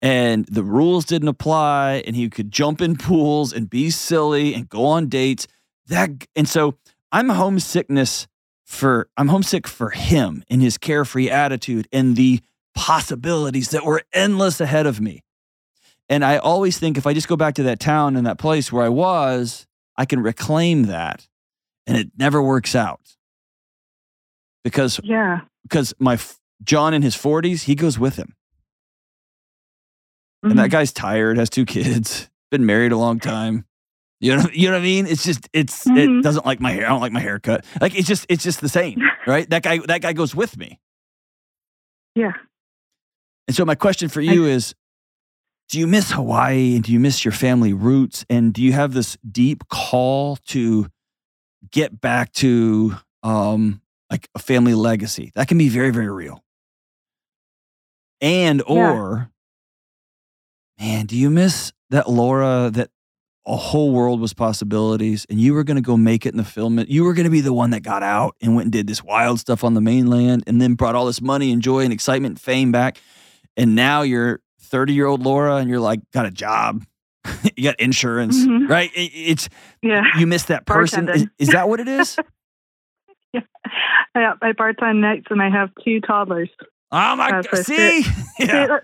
[0.00, 4.68] And the rules didn't apply, and he could jump in pools and be silly and
[4.68, 5.48] go on dates.
[5.88, 6.76] That and so
[7.10, 8.28] I'm homesickness
[8.64, 12.42] for I'm homesick for him and his carefree attitude and the
[12.76, 15.24] possibilities that were endless ahead of me.
[16.08, 18.70] And I always think if I just go back to that town and that place
[18.70, 21.26] where I was, I can reclaim that.
[21.86, 23.00] And it never works out.
[24.64, 25.40] Because Yeah.
[25.64, 26.18] because my
[26.62, 28.34] John in his 40s, he goes with him.
[30.44, 30.72] And that Mhm.
[30.72, 33.64] guy's tired, has two kids, been married a long time.
[34.20, 35.06] You know, you know what I mean?
[35.06, 36.22] It's just it's it Mhm.
[36.22, 36.86] doesn't like my hair.
[36.86, 37.64] I don't like my haircut.
[37.80, 39.48] Like it's just it's just the same, right?
[39.50, 40.80] That guy that guy goes with me.
[42.14, 42.32] Yeah.
[43.48, 44.74] And so my question for you is
[45.68, 48.92] do you miss Hawaii and do you miss your family roots and do you have
[48.92, 50.86] this deep call to
[51.70, 55.32] get back to um like a family legacy?
[55.34, 56.42] That can be very very real.
[58.20, 58.74] And Yeah.
[58.74, 59.30] or
[60.78, 62.90] man, do you miss that Laura that
[63.46, 66.44] a whole world was possibilities and you were going to go make it in the
[66.44, 68.86] film you were going to be the one that got out and went and did
[68.86, 71.92] this wild stuff on the mainland and then brought all this money and joy and
[71.92, 72.98] excitement and fame back
[73.56, 76.84] and now you're 30 year old laura and you're like got a job
[77.56, 78.68] you got insurance Mhm.
[78.68, 79.48] right It- it's
[79.82, 80.02] Yeah.
[80.18, 82.18] you miss that person is, is that what it is
[84.14, 86.50] I, I bartend nights and I have two toddlers.
[86.90, 88.04] oh my Uh, god so see
[88.38, 88.78] yeah.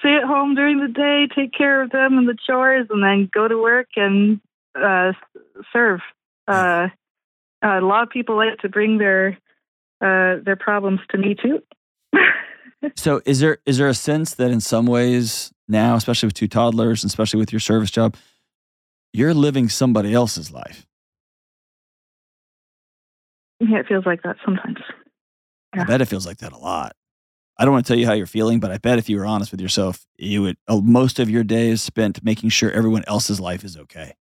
[0.00, 3.28] stay at home during the day, take care of them and the chores, and then
[3.32, 4.40] go to work and
[4.74, 5.12] uh,
[5.72, 6.00] serve.
[6.46, 6.88] Uh,
[7.62, 9.36] a lot of people like to bring their
[10.00, 11.60] uh, their problems to me too.
[12.96, 16.48] so, is there is there a sense that in some ways now, especially with two
[16.48, 18.16] toddlers, and especially with your service job,
[19.12, 20.86] you're living somebody else's life?
[23.60, 24.78] Yeah, it feels like that sometimes.
[25.74, 25.82] Yeah.
[25.82, 26.92] I bet it feels like that a lot.
[27.58, 29.26] I don't want to tell you how you're feeling, but I bet if you were
[29.26, 33.40] honest with yourself, you would uh, most of your days spent making sure everyone else's
[33.40, 34.14] life is okay.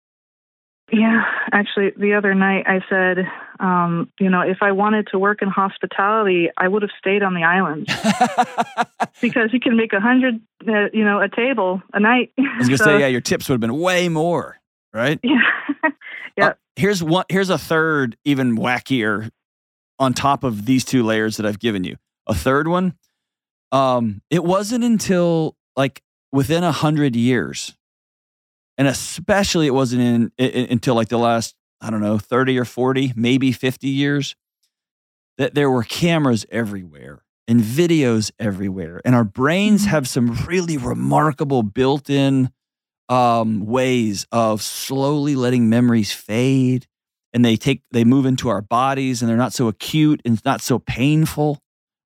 [0.91, 3.27] Yeah, actually, the other night I said,
[3.59, 7.33] um, you know, if I wanted to work in hospitality, I would have stayed on
[7.33, 7.87] the island
[9.21, 12.31] because you can make a hundred, uh, you know, a table a night.
[12.37, 14.57] I was gonna so, say, yeah, your tips would have been way more,
[14.93, 15.19] right?
[15.23, 15.41] Yeah,
[16.37, 16.45] yeah.
[16.45, 17.25] Uh, here's one.
[17.29, 19.31] Here's a third, even wackier,
[19.99, 21.97] on top of these two layers that I've given you.
[22.27, 22.95] A third one.
[23.71, 27.77] Um, it wasn't until like within a hundred years
[28.77, 32.65] and especially it wasn't in, in, until like the last I don't know 30 or
[32.65, 34.35] 40, maybe 50 years
[35.37, 39.91] that there were cameras everywhere and videos everywhere, and our brains mm-hmm.
[39.91, 42.51] have some really remarkable built-in
[43.09, 46.87] um, ways of slowly letting memories fade,
[47.33, 50.61] and they take they move into our bodies, and they're not so acute and not
[50.61, 51.59] so painful.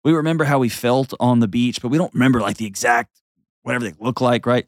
[0.04, 3.22] We remember how we felt on the beach, but we don't remember like the exact
[3.64, 4.68] whatever they look like, right?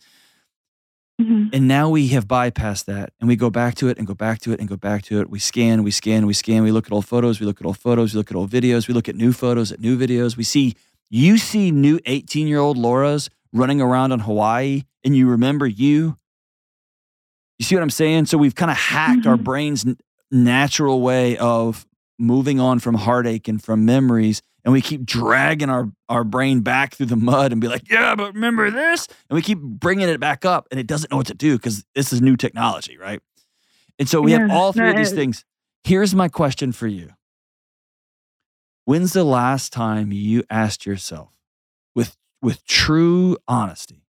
[1.22, 1.50] Mm-hmm.
[1.54, 4.40] And now we have bypassed that and we go back to it and go back
[4.40, 5.30] to it and go back to it.
[5.30, 6.64] We scan, we scan, we scan.
[6.64, 8.88] We look at old photos, we look at old photos, we look at old videos,
[8.88, 10.36] we look at new photos, at new videos.
[10.36, 10.74] We see,
[11.10, 16.18] you see new 18 year old Laura's running around on Hawaii and you remember you.
[17.60, 18.26] You see what I'm saying?
[18.26, 19.30] So we've kind of hacked mm-hmm.
[19.30, 19.86] our brain's
[20.32, 21.86] natural way of
[22.18, 26.96] moving on from heartache and from memories and we keep dragging our, our brain back
[26.96, 29.08] through the mud and be like, yeah, but remember this?
[29.30, 31.86] And we keep bringing it back up and it doesn't know what to do because
[31.96, 33.22] this is new technology, right?
[34.00, 35.44] And so we yeah, have all three of these things.
[35.84, 37.12] Here's my question for you
[38.86, 41.34] When's the last time you asked yourself
[41.94, 44.06] with, with true honesty,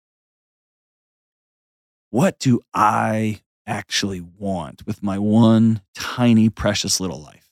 [2.11, 7.44] what do I actually want with my one tiny, precious little life?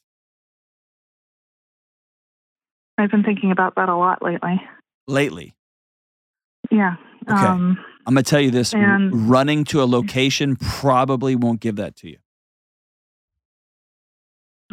[2.98, 4.60] I've been thinking about that a lot lately.
[5.06, 5.54] Lately?
[6.70, 6.96] Yeah.
[7.28, 7.40] Okay.
[7.40, 11.76] Um, I'm going to tell you this and, running to a location probably won't give
[11.76, 12.18] that to you.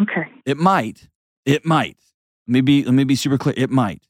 [0.02, 0.28] Okay.
[0.46, 1.10] It might.
[1.46, 1.98] It might.
[2.48, 3.54] Let me be, let me be super clear.
[3.58, 4.02] It might.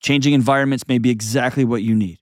[0.00, 2.18] Changing environments may be exactly what you need.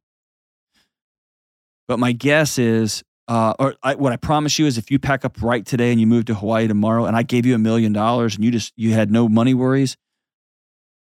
[1.89, 5.25] But my guess is, uh, or I, what I promise you is, if you pack
[5.25, 7.93] up right today and you move to Hawaii tomorrow, and I gave you a million
[7.93, 9.97] dollars and you just you had no money worries,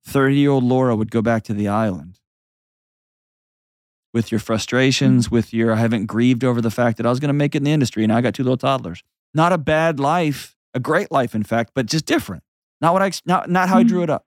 [0.05, 2.19] 30 year old Laura would go back to the island
[4.13, 7.29] with your frustrations, with your, I haven't grieved over the fact that I was going
[7.29, 9.03] to make it in the industry and I got two little toddlers.
[9.33, 12.43] Not a bad life, a great life, in fact, but just different.
[12.79, 13.79] Not what I, not, not how mm-hmm.
[13.81, 14.25] I drew it up.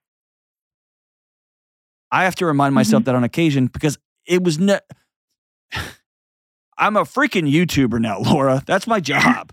[2.11, 3.05] I have to remind myself mm-hmm.
[3.05, 4.79] that on occasion because it was ne-
[6.77, 8.61] I'm a freaking YouTuber now, Laura.
[8.65, 9.51] That's my job.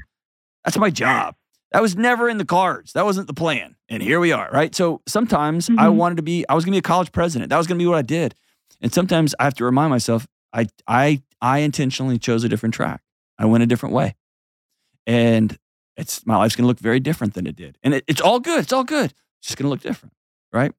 [0.65, 1.35] That's my job.
[1.77, 2.95] That was never in the cards.
[2.95, 3.77] That wasn't the plan.
[3.91, 4.75] And here we are, right?
[4.75, 5.79] So sometimes mm-hmm.
[5.79, 7.51] I wanted to be, I was going to be a college president.
[7.51, 8.35] That was going to be what I did.
[8.81, 13.03] And sometimes I have to remind myself, I, I, I intentionally chose a different track.
[13.39, 14.15] I went a different way.
[15.07, 15.59] And
[15.99, 17.77] it's, my life's going to look very different than it did.
[17.83, 18.61] And it, it's all good.
[18.61, 19.13] It's all good.
[19.41, 20.15] It's just going to look different,
[20.55, 20.73] right?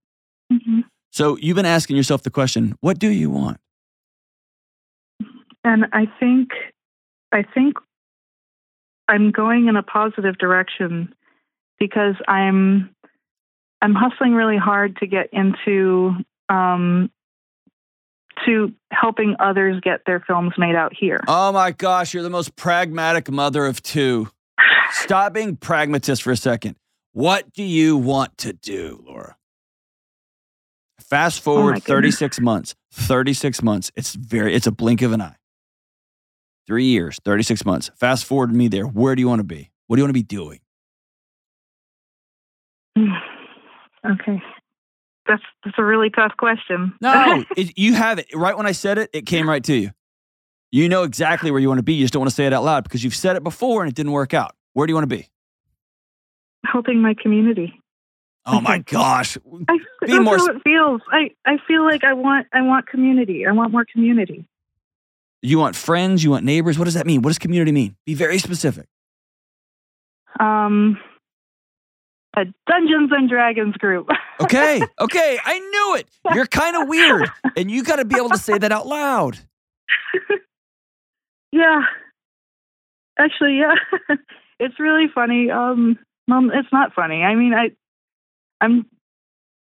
[0.51, 0.79] Mm-hmm.
[1.11, 3.59] So you've been asking yourself the question, what do you want?
[5.63, 6.49] And I think,
[7.31, 7.75] I think
[9.07, 11.13] I'm going in a positive direction
[11.79, 12.93] because I'm
[13.81, 16.13] I'm hustling really hard to get into
[16.49, 17.11] um,
[18.45, 21.19] to helping others get their films made out here.
[21.27, 24.29] Oh my gosh, you're the most pragmatic mother of two.
[24.91, 26.75] Stop being pragmatist for a second.
[27.13, 29.35] What do you want to do, Laura?
[30.99, 32.75] Fast oh forward oh 36 months.
[32.93, 33.91] 36 months.
[33.95, 35.36] It's very it's a blink of an eye.
[36.67, 37.89] Three years, 36 months.
[37.95, 38.83] Fast forward me there.
[38.85, 39.71] Where do you want to be?
[39.87, 40.59] What do you want to be doing?
[44.05, 44.41] Okay.
[45.27, 46.93] That's, that's a really tough question.
[47.01, 48.27] No, it, you have it.
[48.33, 49.89] Right when I said it, it came right to you.
[50.71, 51.95] You know exactly where you want to be.
[51.95, 53.91] You just don't want to say it out loud because you've said it before and
[53.91, 54.55] it didn't work out.
[54.73, 55.27] Where do you want to be?
[56.65, 57.81] Helping my community.
[58.45, 59.37] Oh my gosh.
[59.67, 61.01] I, be that's more, how it feels.
[61.11, 63.45] I, I feel like I want I want community.
[63.45, 64.45] I want more community.
[65.41, 66.23] You want friends?
[66.23, 66.77] You want neighbors?
[66.77, 67.21] What does that mean?
[67.21, 67.95] What does community mean?
[68.05, 68.87] Be very specific.
[70.39, 70.99] Um,
[72.35, 74.07] a Dungeons and Dragons group.
[74.39, 76.07] Okay, okay, I knew it.
[76.35, 79.39] You're kind of weird, and you got to be able to say that out loud.
[81.51, 81.81] Yeah.
[83.17, 83.75] Actually, yeah.
[84.59, 85.49] it's really funny.
[85.49, 85.97] Um,
[86.27, 87.23] well, it's not funny.
[87.23, 87.71] I mean, I,
[88.61, 88.85] I'm,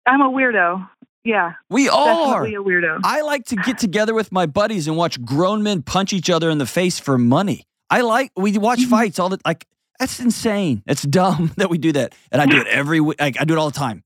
[0.05, 0.87] I'm a weirdo.
[1.23, 2.43] Yeah, We all are.
[2.45, 2.99] a weirdo.
[3.03, 6.49] I like to get together with my buddies and watch grown men punch each other
[6.49, 7.67] in the face for money.
[7.91, 8.89] I like we watch Mhm.
[8.89, 9.67] fights all the like.
[9.99, 10.81] That's insane.
[10.87, 13.21] It's dumb that we do that, and I do it every week.
[13.21, 14.03] Like, I do it all the time.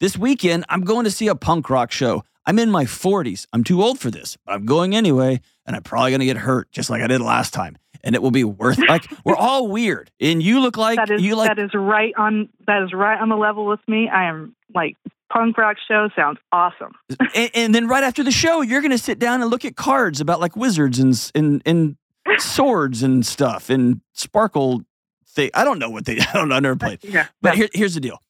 [0.00, 2.24] This weekend, I'm going to see a punk rock show.
[2.46, 3.46] I'm in my 40s.
[3.52, 6.70] I'm too old for this, but I'm going anyway, and I'm probably gonna get hurt
[6.70, 7.76] just like I did last time.
[8.04, 8.78] And it will be worth.
[8.78, 12.14] Like we're all weird, and you look like that is you like that is right
[12.16, 14.08] on that is right on the level with me.
[14.08, 14.96] I am like
[15.32, 16.92] punk rock show sounds awesome.
[17.34, 19.74] and, and then right after the show, you're going to sit down and look at
[19.74, 21.96] cards about like wizards and and and
[22.38, 24.82] swords and stuff and sparkle
[25.28, 25.50] thing.
[25.54, 26.18] I don't know what they.
[26.20, 26.56] I don't know.
[26.56, 27.00] I never played.
[27.02, 28.20] Yeah, But here, here's the deal.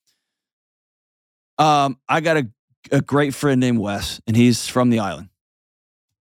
[1.58, 2.48] Um, I got a
[2.92, 5.28] a great friend named Wes, and he's from the island,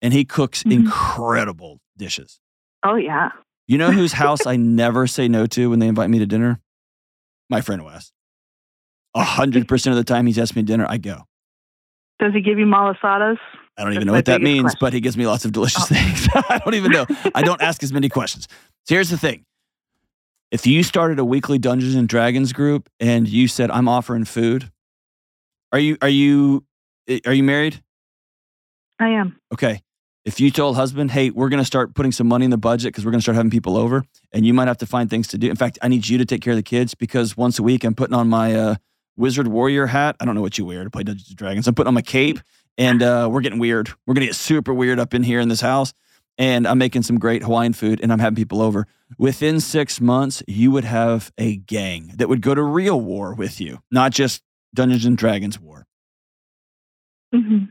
[0.02, 0.72] and he cooks Mhm.
[0.74, 2.40] incredible dishes.
[2.84, 3.30] oh yeah.
[3.68, 6.60] You know whose house I never say no to when they invite me to dinner?
[7.50, 8.12] My friend Wes.
[9.16, 11.24] A hundred percent of the time he's asked me to dinner, I go.
[12.20, 13.38] Does he give you malasadas?
[13.78, 14.78] I don't even That's know what that means, question.
[14.82, 15.96] but he gives me lots of delicious Oh.
[15.96, 16.28] things.
[16.50, 17.06] I don't even know.
[17.34, 18.48] I don't ask as many questions.
[18.86, 19.46] So here's the thing.
[20.52, 24.72] If you started a weekly Dungeons and Dragons group and you said I'm offering food,
[25.74, 26.64] are you are you
[27.08, 27.84] eh, are you married?
[29.00, 29.40] I am.
[29.52, 29.82] Okay.
[30.24, 32.94] If you told husband, "Hey, we're going to start putting some money in the budget
[32.94, 35.28] because we're going to start having people over, and you might have to find things
[35.30, 35.50] to do.
[35.50, 37.84] In fact, I need you to take care of the kids because once a week
[37.84, 38.76] I'm putting on my uh,
[39.18, 40.16] wizard warrior hat.
[40.22, 41.68] I don't know what you wear to play Dungeons and Dragons.
[41.68, 42.40] I'm putting on my cape,
[42.78, 43.90] and uh, we're getting weird.
[44.06, 45.94] We're going to get super weird up in here in this house,
[46.38, 48.88] and I'm making some great Hawaiian food, and I'm having people over.
[49.18, 53.60] Within six months, you would have a gang that would go to real war with
[53.60, 54.42] you, not just
[54.74, 55.86] Dungeons and Dragons war
[57.34, 57.66] hmm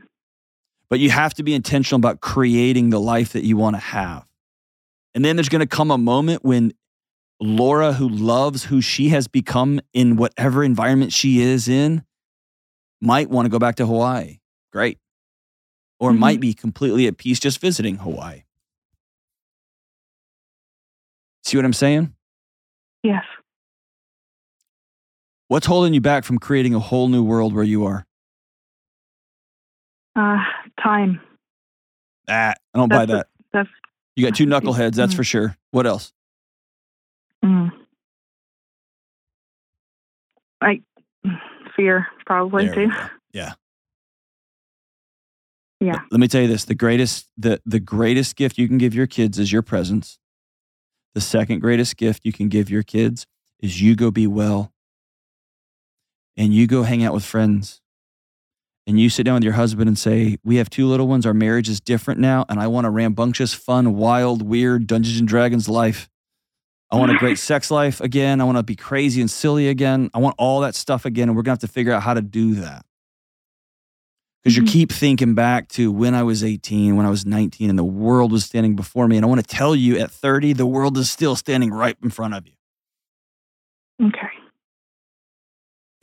[0.89, 4.27] but you have to be intentional about creating the life that you want to have.
[5.15, 6.71] And then there's going to come a moment when
[7.39, 12.03] Laura, who loves who she has become in whatever environment she is in,
[13.01, 14.37] might want to go back to Hawaii.
[14.71, 14.99] Great.
[15.99, 16.19] Or Mhm.
[16.19, 18.43] might be completely at peace just visiting Hawaii.
[21.43, 22.13] See what I'm saying?
[23.01, 23.23] Yes.
[25.47, 28.05] What's holding you back from creating a whole new world where you are?
[30.15, 30.37] Uh,
[30.81, 31.19] time.
[32.29, 33.27] Ah, I don't buy That's that.
[33.51, 33.69] That's
[34.15, 35.17] You got two knuckleheads, that's Mm.
[35.17, 35.57] for sure.
[35.71, 36.13] What else?
[37.43, 37.71] mm.
[40.61, 40.81] I
[41.75, 42.91] fear probably There too.
[43.33, 43.53] Yeah.
[45.81, 45.93] Yeah.
[45.93, 48.93] Let- Let me tell you this: the greatest, the the greatest gift you can give
[48.95, 50.19] your kids is your presence.
[51.15, 53.27] The second greatest gift you can give your kids
[53.59, 54.72] is you go be well,
[56.37, 57.81] and you go hang out with friends,
[58.87, 61.25] and you sit down with your husband and say, "We have two little ones.
[61.25, 65.27] Our marriage is different now, and I want a rambunctious, fun, wild, weird Dungeons and
[65.27, 66.09] Dragons life."
[66.91, 68.39] I want a great sex life again.
[68.39, 70.11] I want to be crazy and silly again.
[70.13, 71.27] I want all that stuff again.
[71.29, 72.85] And we're going to have to figure out how to do that.
[74.43, 74.67] Because you Mhm.
[74.67, 78.31] keep thinking back to when I was 18, when I was 19, and the world
[78.31, 79.15] was standing before me.
[79.17, 82.11] And I want to tell you at 30, the world is still standing right in
[82.11, 82.53] front of you.
[84.05, 84.27] Okay.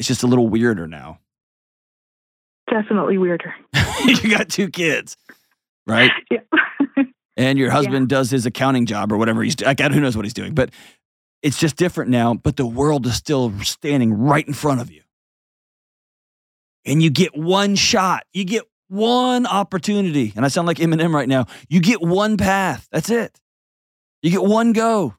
[0.00, 1.18] It's just a little weirder now.
[2.70, 3.54] Definitely weirder.
[4.06, 5.16] you got two kids,
[5.86, 6.10] right?
[6.30, 7.04] Yeah.
[7.36, 9.74] and your husband does his accounting job or whatever he's doing.
[9.74, 10.54] Got who knows what he's doing?
[10.54, 10.70] But
[11.42, 12.32] it's just different now.
[12.32, 15.02] But the world is still standing right in front of you.
[16.86, 20.32] And you get one shot, you get one opportunity.
[20.34, 21.44] And I sound like Eminem right now.
[21.68, 22.88] You get one path.
[22.90, 23.38] That's it.
[24.22, 25.14] You get one go.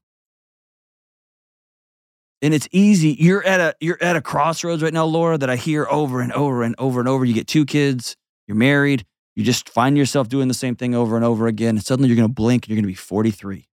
[2.42, 3.16] And it's easy.
[3.20, 6.34] You're at a you're at a crossroads right now, Laura, that I hear over and
[6.34, 7.24] over and over and over.
[7.24, 8.16] You get two kids,
[8.48, 11.76] you're married, you just find yourself doing the same thing over and over again.
[11.76, 13.68] And suddenly you're going to blink and you're going to be 43.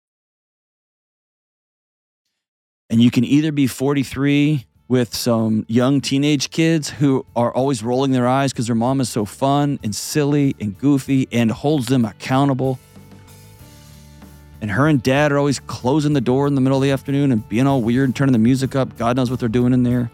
[2.90, 8.12] And you can either be 43 with some young teenage kids who are always rolling
[8.12, 12.04] their eyes because their mom is so fun and silly and goofy and holds them
[12.04, 12.78] accountable.
[14.64, 17.32] And her and dad are always closing the door in the middle of the afternoon
[17.32, 18.96] and being all weird and turning the music up.
[18.96, 20.10] God knows what they're doing in there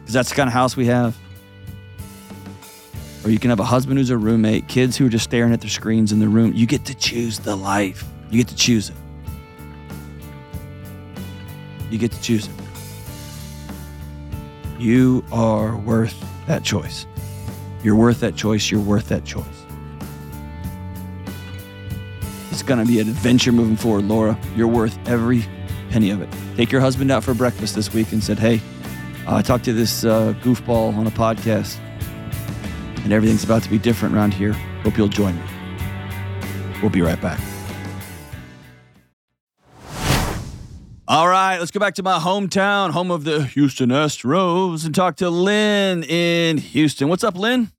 [0.00, 1.16] because that's the kind of house we have.
[3.24, 5.62] Or you can have a husband who's a roommate, kids who are just staring at
[5.62, 6.52] their screens in the room.
[6.52, 8.04] You get to choose the life.
[8.30, 8.96] You get to choose it.
[11.90, 12.52] You get to choose it.
[14.78, 17.06] You are worth that choice.
[17.82, 18.70] You're worth that choice.
[18.70, 19.57] You're worth that choice.
[22.58, 24.36] It's going to be an adventure moving forward, Laura.
[24.56, 25.44] You're worth every
[25.90, 26.28] penny of it.
[26.56, 28.60] Take your husband out for breakfast this week and said, hey,
[29.28, 31.78] uh, I talked to this uh, goofball on a podcast.
[33.04, 34.54] and everything's about to be different around here.
[34.82, 35.42] Hope you'll join me.
[36.82, 37.38] We'll be right back.
[41.06, 45.14] All right, let's go back to my hometown, home of the Houston Astros, and talk
[45.18, 47.08] to Lynn in Houston.
[47.08, 47.70] What's up, Lynn?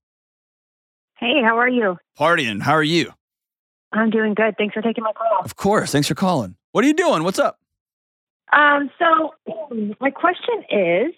[1.17, 1.97] Hey, how are you?
[2.17, 2.61] Partying.
[2.61, 3.11] How are you?
[3.91, 4.55] I'm doing good.
[4.57, 5.39] Thanks for taking my call.
[5.43, 5.91] Of course.
[5.91, 6.55] Thanks for calling.
[6.71, 7.23] What are you doing?
[7.23, 7.59] What's up?
[8.51, 9.33] Um, so
[9.99, 11.13] my question is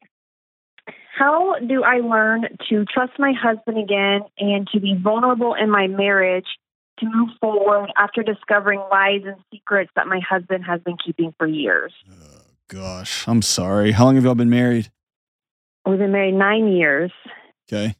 [1.18, 5.88] how do I learn to trust my husband again and to be vulnerable in my
[5.88, 6.48] marriage
[7.00, 11.48] to move forward after discovering lies and secrets that my husband has been keeping for
[11.48, 11.94] years?
[12.10, 13.92] Oh, gosh, I'm sorry.
[13.92, 14.92] How long have y'all been married?
[15.86, 17.12] We've been married nine years.
[17.72, 17.96] Okay.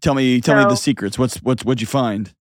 [0.00, 1.18] Tell me, tell so, me the secrets.
[1.18, 2.32] What's what's what'd you find?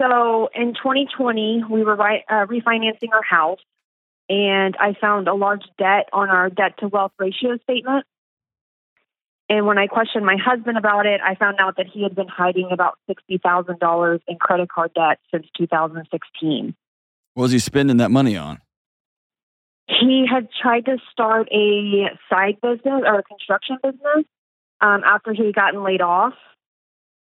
[0.00, 3.60] So in 2020, we were uh, refinancing our house,
[4.28, 8.06] and I found a large debt on our debt to wealth ratio statement.
[9.48, 12.28] And when I questioned my husband about it, I found out that he had been
[12.28, 16.74] hiding about $60,000 in credit card debt since 2016.
[17.34, 18.60] What was he spending that money on?
[19.86, 24.24] He had tried to start a side business or a construction business
[24.80, 26.34] um, after he had gotten laid off.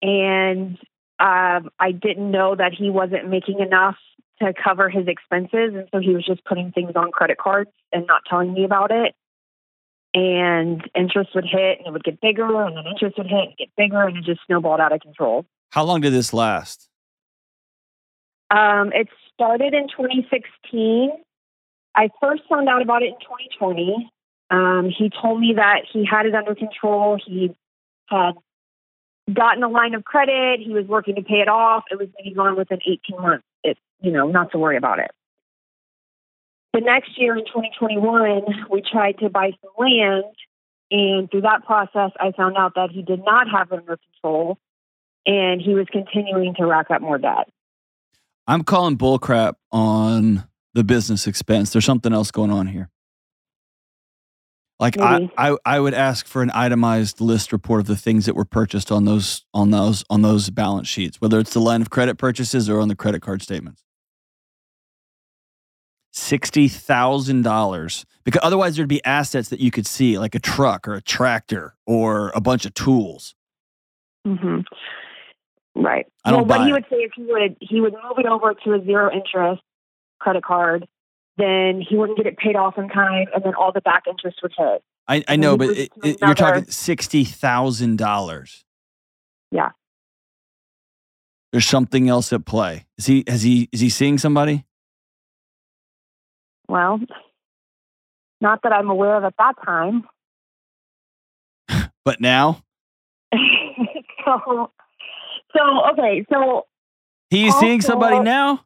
[0.01, 0.77] And
[1.19, 3.97] um, I didn't know that he wasn't making enough
[4.41, 5.73] to cover his expenses.
[5.75, 8.91] And so he was just putting things on credit cards and not telling me about
[8.91, 9.13] it
[10.13, 13.57] and interest would hit and it would get bigger and then interest would hit and
[13.57, 15.45] get bigger and it just snowballed out of control.
[15.71, 16.87] How long did this last?
[18.49, 21.11] Um, it started in 2016.
[21.95, 23.19] I first found out about it in
[23.59, 24.09] 2020.
[24.49, 27.19] Um, he told me that he had it under control.
[27.23, 27.55] He
[28.07, 28.33] had
[29.33, 30.59] gotten a line of credit.
[30.59, 31.83] He was working to pay it off.
[31.91, 33.45] It was maybe gone within 18 months.
[33.63, 35.11] It's, you know, not to worry about it.
[36.73, 40.23] The next year in 2021, we tried to buy some land.
[40.91, 44.57] And through that process, I found out that he did not have it under control
[45.25, 47.49] and he was continuing to rack up more debt.
[48.47, 51.71] I'm calling bullcrap on the business expense.
[51.71, 52.89] There's something else going on here.
[54.79, 58.35] Like I, I, I would ask for an itemized list report of the things that
[58.35, 61.89] were purchased on those on those on those balance sheets, whether it's the line of
[61.89, 63.83] credit purchases or on the credit card statements.
[66.13, 71.01] $60,000 because otherwise there'd be assets that you could see like a truck or a
[71.01, 73.35] tractor or a bunch of tools.
[74.25, 74.61] Mm-hmm.
[75.75, 76.07] Right.
[76.25, 78.53] I don't well, what he would say is he would he would move it over
[78.53, 79.61] to a zero interest
[80.19, 80.87] credit card,
[81.39, 84.39] then he wouldn't get it paid off in time, and then all the back interest
[84.43, 84.83] would hit.
[85.07, 88.63] I, I know, but it, it, you're talking sixty thousand dollars.
[89.51, 89.69] Yeah.
[91.51, 92.85] There's something else at play.
[92.97, 93.23] Is he?
[93.27, 93.69] Has he?
[93.71, 94.65] Is he seeing somebody?
[96.67, 96.99] Well,
[98.41, 100.07] not that I'm aware of at that time.
[102.05, 102.63] but now?
[103.33, 104.71] so,
[105.55, 105.61] so
[105.93, 106.67] okay, so
[107.29, 108.63] he's also, seeing somebody now.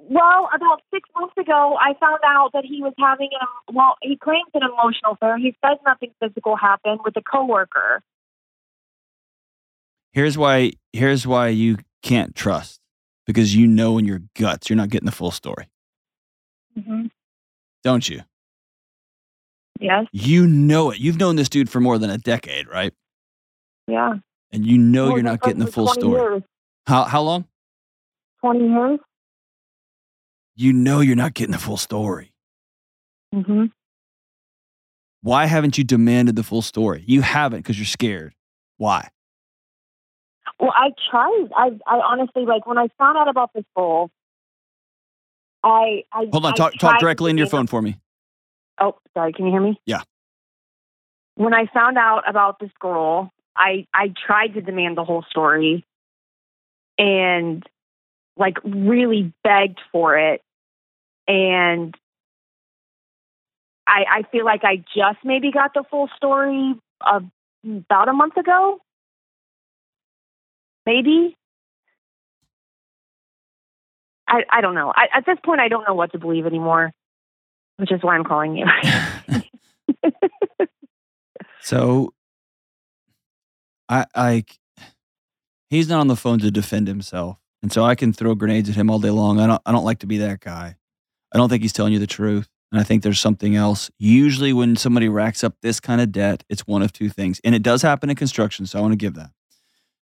[0.00, 3.96] Well, about six months ago, I found out that he was having an well.
[4.02, 5.36] He claims an emotional affair.
[5.38, 8.02] He says nothing physical happened with a coworker.
[10.12, 10.72] Here's why.
[10.92, 12.80] Here's why you can't trust
[13.26, 15.68] because you know in your guts you're not getting the full story.
[16.78, 17.06] Mm-hmm.
[17.84, 18.22] Don't you?
[19.80, 20.06] Yes.
[20.12, 20.98] You know it.
[20.98, 22.92] You've known this dude for more than a decade, right?
[23.86, 24.14] Yeah.
[24.50, 26.20] And you know well, you're not getting the full story.
[26.20, 26.42] Years.
[26.86, 27.46] How how long?
[28.40, 29.00] 20 years.
[30.60, 32.32] You know you're not getting the full story.
[33.32, 33.66] Mm-hmm.
[35.22, 37.04] Why haven't you demanded the full story?
[37.06, 38.34] You haven't because you're scared.
[38.76, 39.08] Why?
[40.58, 41.48] Well, I tried.
[41.56, 44.10] I, I honestly like when I found out about this goal,
[45.62, 46.54] I, I hold on.
[46.54, 47.96] Talk talk directly into your phone for me.
[48.80, 49.32] Oh, sorry.
[49.32, 49.80] Can you hear me?
[49.86, 50.02] Yeah.
[51.36, 55.84] When I found out about this girl, I I tried to demand the whole story,
[56.98, 57.64] and
[58.36, 60.42] like really begged for it,
[61.28, 61.94] and
[63.86, 66.74] I I feel like I just maybe got the full story
[67.04, 68.78] about a month ago,
[70.86, 71.36] maybe.
[74.30, 74.92] I, I don't know.
[74.94, 76.92] I, at this point, I don't know what to believe anymore,
[77.78, 78.66] which is why I'm calling you.
[81.62, 82.12] so,
[83.88, 84.44] I, I,
[85.70, 88.74] he's not on the phone to defend himself, and so I can throw grenades at
[88.74, 89.40] him all day long.
[89.40, 90.76] I don't, I don't like to be that guy.
[91.32, 93.90] I don't think he's telling you the truth, and I think there's something else.
[93.98, 97.54] Usually, when somebody racks up this kind of debt, it's one of two things, and
[97.54, 98.66] it does happen in construction.
[98.66, 99.30] So I want to give that.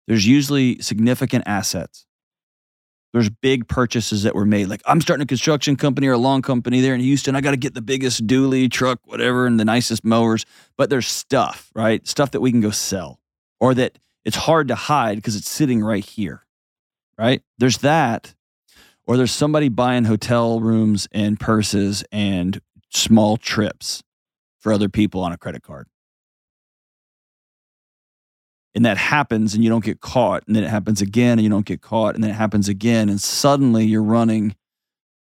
[0.07, 2.07] There's usually significant assets
[3.13, 4.69] there's big purchases that were made.
[4.69, 7.35] Like I'm starting a construction company or a lawn company there in Houston.
[7.35, 10.45] I got to get the biggest dually truck, whatever, and the nicest mowers.
[10.77, 12.07] But there's stuff, right?
[12.07, 13.21] Stuff that we can go sell,
[13.61, 16.45] or that it's hard to hide because it's sitting right here,
[17.19, 17.43] right?
[17.59, 18.35] There's that,
[19.09, 24.03] or there's somebody buying hotel rooms and purses and small trips
[24.61, 25.89] for other people on a credit card.
[28.75, 30.47] And that happens and you don't get caught.
[30.47, 32.15] And then it happens again and you don't get caught.
[32.15, 33.09] And then it happens again.
[33.09, 34.55] And suddenly you're running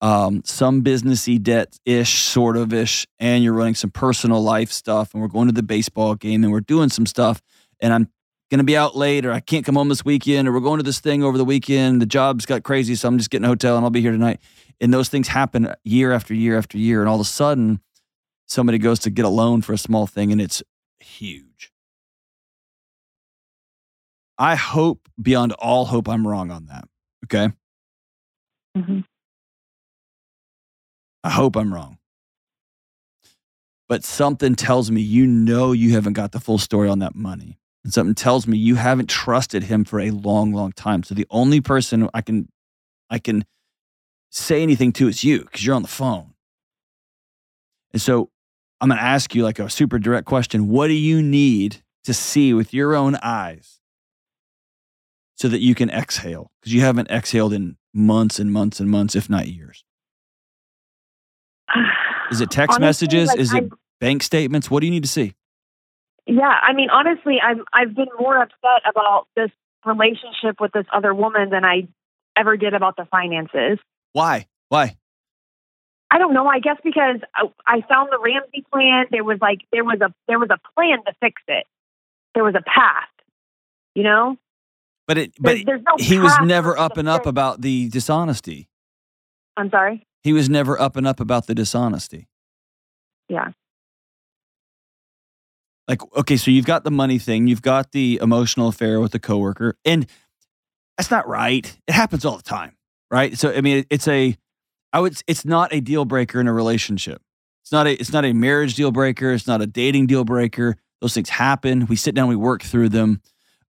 [0.00, 5.14] um, some businessy debt ish, sort of ish, and you're running some personal life stuff.
[5.14, 7.40] And we're going to the baseball game and we're doing some stuff.
[7.80, 8.08] And I'm
[8.50, 10.78] going to be out late or I can't come home this weekend or we're going
[10.78, 12.00] to this thing over the weekend.
[12.00, 12.94] The job's got crazy.
[12.94, 14.40] So I'm just getting a hotel and I'll be here tonight.
[14.80, 17.00] And those things happen year after year after year.
[17.00, 17.80] And all of a sudden,
[18.46, 20.62] somebody goes to get a loan for a small thing and it's
[21.00, 21.72] huge.
[24.38, 26.84] I hope beyond all hope I'm wrong on that.
[27.24, 27.52] Okay.
[28.76, 29.04] Mhm.
[31.24, 31.98] I hope I'm wrong.
[33.88, 37.57] But something tells me you know you haven't got the full story on that money.
[37.84, 41.02] And something tells me you haven't trusted him for a long, long time.
[41.02, 42.48] So the only person I can
[43.10, 43.44] I can
[44.30, 46.34] say anything to is you because you're on the phone.
[47.92, 48.30] And so
[48.80, 50.68] I'm gonna ask you like a super direct question.
[50.68, 53.80] What do you need to see with your own eyes
[55.36, 56.50] so that you can exhale?
[56.60, 59.84] Because you haven't exhaled in months and months and months, if not years.
[62.30, 63.28] Is it text Honestly, messages?
[63.28, 63.70] like, Is it I'm-
[64.00, 64.70] bank statements?
[64.70, 65.34] What do you need to see?
[66.30, 69.50] Yeah, I mean, honestly, I'm I've been more upset about this
[69.84, 71.88] relationship with this other woman than I
[72.36, 73.78] ever did about the finances.
[74.12, 74.46] Why?
[74.68, 74.96] Why?
[76.10, 76.46] I don't know.
[76.46, 79.06] I guess because I, I found the Ramsey plan.
[79.10, 81.64] There was like there was a there was a plan to fix it.
[82.34, 83.08] There was a path.
[83.94, 84.36] You know,
[85.08, 88.68] But it but There's- there's no he was never up and up about the dishonesty.
[89.56, 90.06] I'm sorry.
[90.22, 92.28] He was never up and up about the dishonesty.
[93.28, 93.48] Yeah.
[95.88, 99.18] Like, okay, so you've got the money thing, you've got the emotional affair with the
[99.18, 100.06] coworker, and
[100.98, 101.76] that's not right.
[101.86, 102.76] It happens all the time,
[103.10, 103.36] right?
[103.38, 104.36] So, I mean, it's a,
[104.92, 107.22] I would, it's not a deal breaker in a relationship.
[107.62, 109.32] It's not a, it's not a marriage deal breaker.
[109.32, 110.76] It's not a dating deal breaker.
[111.00, 111.86] Those things happen.
[111.86, 113.22] We sit down, we work through them,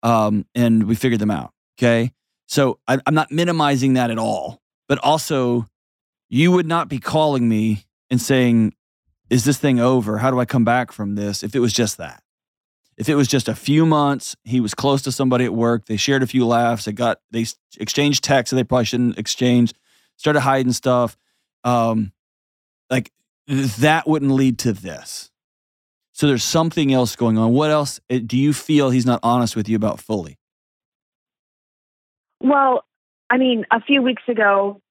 [0.01, 1.53] um, and we figure them out.
[1.77, 2.13] Okay,
[2.47, 5.67] so I, I'm not minimizing that at all, but also,
[6.29, 8.73] you would not be calling me and saying,
[9.29, 10.17] is this thing over?
[10.17, 11.43] How do I come back from this?
[11.43, 12.23] If it was just that,
[12.97, 15.97] if it was just a few months, he was close to somebody at work, they
[15.97, 17.45] shared a few laughs, they got they
[17.79, 19.73] exchanged texts that they probably shouldn't exchange,
[20.15, 21.17] started hiding stuff,
[21.63, 22.11] um,
[22.89, 23.11] like
[23.47, 25.31] that wouldn't lead to this.
[26.13, 27.53] So there's something else going on.
[27.53, 30.39] What else uh, do you feel he's not honest with you about fully?
[32.41, 32.83] Well,
[33.29, 34.81] I mean, a few weeks ago,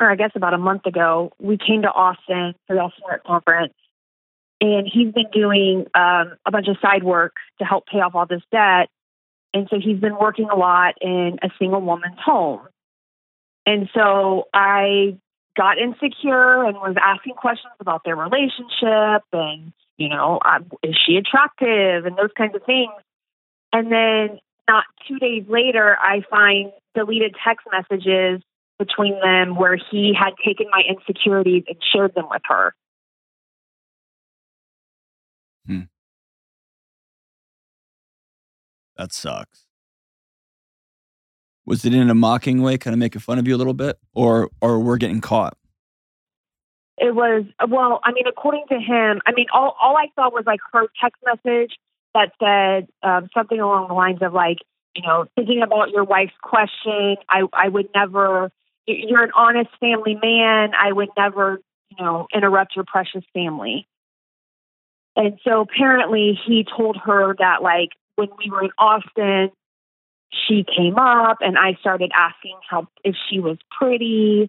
[0.00, 3.24] or I guess about a month ago, we came to Austin for the Austin Art
[3.24, 3.74] Conference,
[4.60, 8.26] and he's been doing um, a bunch of side work to help pay off all
[8.26, 8.88] this debt.
[9.54, 12.60] And so he's been working a lot in a single woman's home.
[13.66, 15.18] And so I
[15.56, 21.16] got insecure and was asking questions about their relationship and, you know, um, is she
[21.16, 22.92] attractive and those kinds of things.
[23.72, 24.38] And then
[24.68, 28.42] not two days later, I find deleted text messages
[28.84, 32.74] between them where he had taken my insecurities and shared them with her.
[38.96, 39.66] That sucks.
[41.66, 43.98] Was it in a mocking way, kind of making fun of you a little bit,
[44.14, 45.56] or or we're getting caught?
[46.98, 50.44] It was, well, I mean, according to him, I mean, all, all I saw was
[50.46, 51.72] like her text message
[52.14, 54.58] that said um, something along the lines of like,
[54.94, 58.52] you know, thinking about your wife's question, I, I would never,
[58.86, 60.72] you're an honest family man.
[60.74, 61.60] I would never,
[61.90, 63.86] you know, interrupt your precious family.
[65.14, 69.50] And so apparently he told her that like when we were in Austin,
[70.48, 74.48] she came up and I started asking how if she was pretty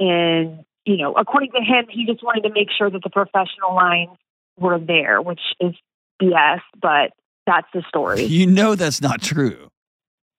[0.00, 3.74] and you know, according to him, he just wanted to make sure that the professional
[3.74, 4.16] lines
[4.58, 5.74] were there, which is
[6.20, 7.12] BS, but
[7.46, 8.24] that's the story.
[8.24, 9.68] You know that's not true.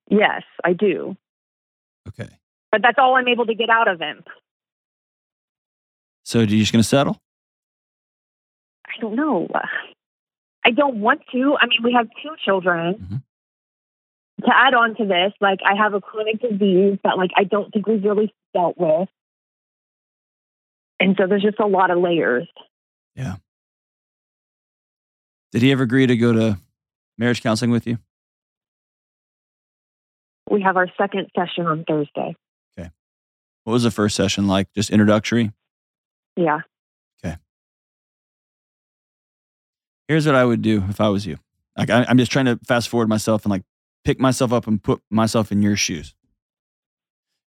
[0.09, 1.15] yes, I do.
[2.07, 2.29] Okay.
[2.71, 4.23] But that's all I'm able to get out of him.
[6.23, 7.17] So, are you just going to settle?
[8.87, 9.47] I don't know.
[10.63, 11.57] I don't want to.
[11.59, 12.95] I mean, we have two children.
[12.95, 13.23] Mhm.
[14.45, 17.71] To add on to this, like I have a chronic disease that like I don't
[17.71, 19.07] think we've really dealt with.
[20.99, 22.47] And so there's just a lot of layers.
[23.15, 23.35] Yeah.
[25.51, 26.57] Did he ever agree to go to
[27.17, 27.97] marriage counseling with you?
[30.49, 32.35] We have our second session on Thursday.
[33.63, 34.71] What was the first session like?
[34.73, 35.51] Just introductory?
[36.35, 36.61] Yeah.
[37.23, 37.37] Okay.
[40.07, 41.37] Here's what I would do if I was you.
[41.77, 43.63] Like, I, I'm just trying to fast forward myself and like
[44.03, 46.15] pick myself up and put myself in your shoes.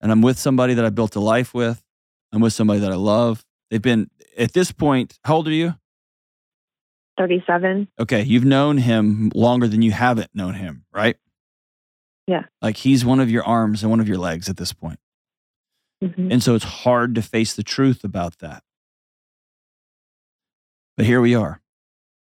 [0.01, 1.84] And I'm with somebody that I built a life with.
[2.32, 3.45] I'm with somebody that I love.
[3.70, 5.76] They've been at this point, how old are you?
[7.18, 7.89] 37.
[7.99, 11.18] Okay, you've known him longer than you haven't known him, right?
[12.28, 12.43] Yeah.
[12.62, 14.99] Like he's one of your arms and one of your legs at this point.
[16.04, 16.32] Mhm.
[16.32, 18.64] And so it's hard to face the truth about that.
[20.97, 21.62] But here we are.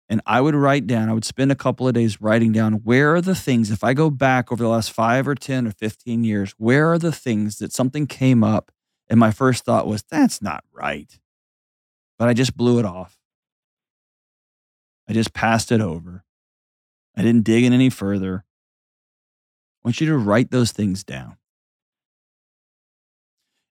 [0.09, 3.15] And I would write down, I would spend a couple of days writing down where
[3.15, 6.25] are the things, if I go back over the last five or 10 or 15
[6.25, 8.73] years, where are the things that something came up
[9.09, 11.19] and my first thought was, that's not right.
[12.19, 13.19] But I just blew it off.
[15.09, 16.25] I just passed it over.
[17.17, 18.45] I didn't dig in any further.
[19.85, 21.37] I want you to write those things down.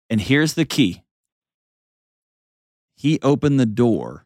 [0.10, 1.04] And here's the key
[2.96, 4.26] He opened the door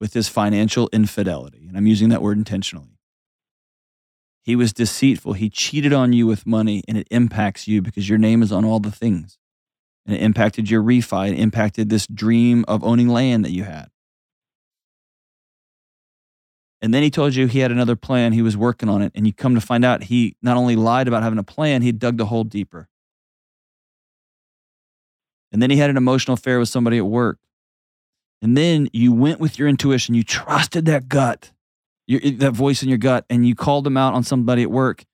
[0.00, 1.66] with his financial infidelity.
[1.68, 2.98] And I'm using that word intentionally.
[4.42, 5.34] He was deceitful.
[5.34, 8.64] He cheated on you with money, and it impacts you because your name is on
[8.64, 9.38] all the things.
[10.04, 13.90] And it impacted your refi, it impacted this dream of owning land that you had.
[16.80, 19.12] And then he told you he had another plan, he was working on it.
[19.14, 21.92] And you come to find out he not only lied about having a plan, he
[21.92, 22.88] dug the hole deeper.
[25.52, 27.38] And then he had an emotional affair with somebody at work.
[28.40, 31.52] And then you went with your intuition, you trusted that gut,
[32.06, 35.04] your, that voice in your gut, and you called him out on somebody at work,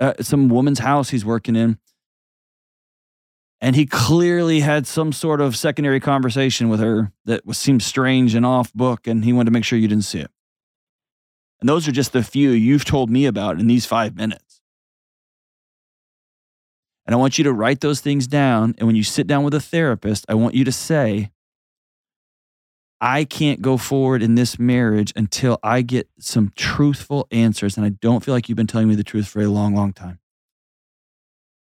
[0.00, 1.78] uh, some woman's house he's working in.
[3.60, 8.34] And he clearly had some sort of secondary conversation with her that was, seemed strange
[8.34, 10.30] and off book, and he wanted to make sure you didn't see it.
[11.60, 14.51] And those are just the few you've told me about in these five minutes.
[17.06, 18.74] And I want you to write those things down.
[18.78, 21.32] And when you sit down with a therapist, I want you to say,
[23.00, 27.76] I can't go forward in this marriage until I get some truthful answers.
[27.76, 29.92] And I don't feel like you've been telling me the truth for a long, long
[29.92, 30.20] time.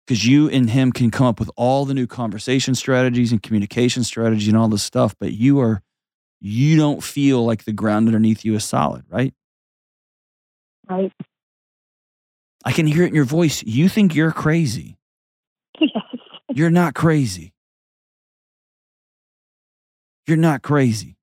[0.06, 4.04] Because you and him can come up with all the new conversation strategies and communication
[4.04, 5.82] strategies and all this stuff, but you are,
[6.40, 9.34] you don't feel like the ground underneath you is solid, right?
[10.88, 11.12] Right.
[12.64, 13.62] I can hear it in your voice.
[13.64, 14.95] You think you're crazy.
[16.56, 17.52] You're not crazy.
[20.26, 21.18] You're not crazy.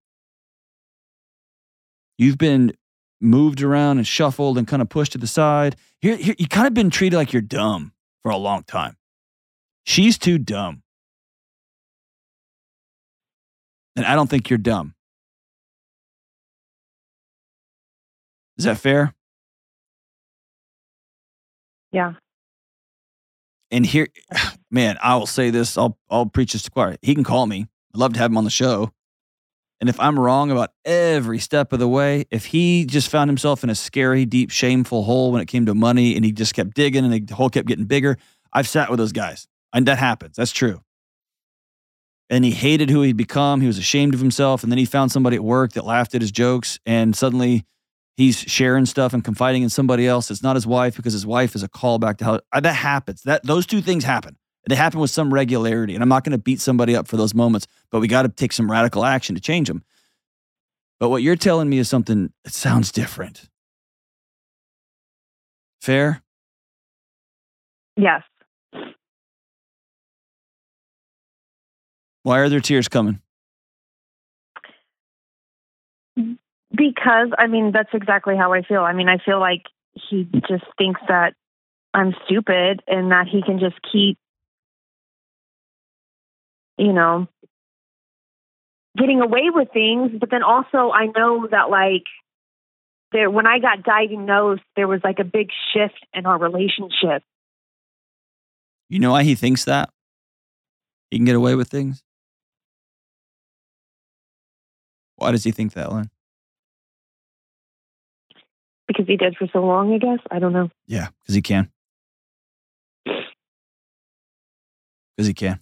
[2.20, 2.74] You've been
[3.20, 5.76] moved around and shuffled and kind of pushed to the side.
[6.02, 8.96] Here, here you kind of been treated like you're dumb for a long time.
[9.86, 10.84] She's too dumb.
[13.96, 14.94] And I don't think you're dumb.
[18.60, 19.16] Is that fair?
[21.92, 22.14] Yeah.
[23.74, 24.08] And here,
[24.72, 25.78] man, I will say this.
[25.78, 26.96] I'll I'll preach this to choir.
[27.02, 27.68] He can call me.
[27.94, 28.92] I'd love to have him on the show.
[29.82, 33.64] And if I'm wrong about every step of the way, if he just found himself
[33.64, 36.76] in a scary, deep, shameful hole when it came to money, and he just kept
[36.76, 38.18] digging, and the hole kept getting bigger,
[38.54, 40.38] I've sat with those guys, and that happens.
[40.38, 40.82] That's true.
[42.30, 43.60] And he hated who he'd become.
[43.60, 46.22] He was ashamed of himself, and then he found somebody at work that laughed at
[46.22, 47.66] his jokes, and suddenly
[48.16, 50.30] he's sharing stuff and confiding in somebody else.
[50.32, 53.24] It's not his wife because his wife is a callback to how uh, that happens.
[53.24, 54.38] That those two things happen.
[54.68, 57.34] They happen with some regularity, and I'm not going to beat somebody up for those
[57.34, 59.84] moments, but we got to take some radical action to change them.
[61.02, 63.50] But what you're telling me is something that sounds different.
[65.82, 66.24] Fair?
[67.98, 68.22] Yes.
[72.24, 73.20] Why are there tears coming?
[76.76, 78.82] Because I mean that's exactly how I feel.
[78.82, 79.64] I mean I feel like
[79.94, 81.34] he just thinks that
[81.94, 84.18] I'm stupid and that he can just keep
[86.78, 87.28] you know
[88.98, 92.06] getting away with things, but then also I know that like
[93.12, 97.24] there when I got diagnosed there was like a big shift in our relationship.
[98.90, 99.90] You know why he thinks that?
[101.12, 102.02] He can get away with things?
[105.16, 106.10] Why does he think that, Len?
[109.14, 110.18] He did for so long, I guess.
[110.32, 110.72] I don't know.
[110.88, 111.70] Yeah, because he can.
[113.06, 113.28] Because
[115.28, 115.60] he can.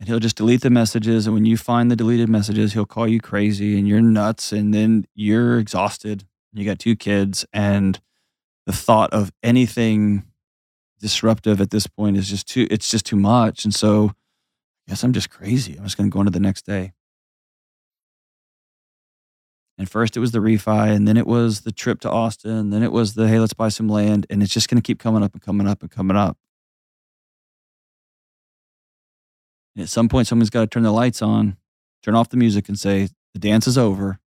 [0.00, 1.28] And he'll just delete the messages.
[1.28, 4.50] And when you find the deleted messages, he'll call you crazy and you're nuts.
[4.50, 6.24] And then you're exhausted.
[6.52, 7.46] You got two kids.
[7.52, 8.00] And
[8.66, 10.24] the thought of anything
[10.98, 13.64] disruptive at this point is just too, it's just too much.
[13.64, 14.16] And so
[14.88, 15.76] I guess I'm just crazy.
[15.78, 16.92] I'm just going to go into the next day.
[19.80, 22.82] And first it was the refi, and then it was the trip to Austin, then
[22.82, 25.22] it was the hey, let's buy some land, and it's just going to keep coming
[25.22, 26.36] up and coming up and coming up.
[29.74, 31.56] And at some point, someone's got to turn the lights on,
[32.02, 34.20] turn off the music, and say the dance is over.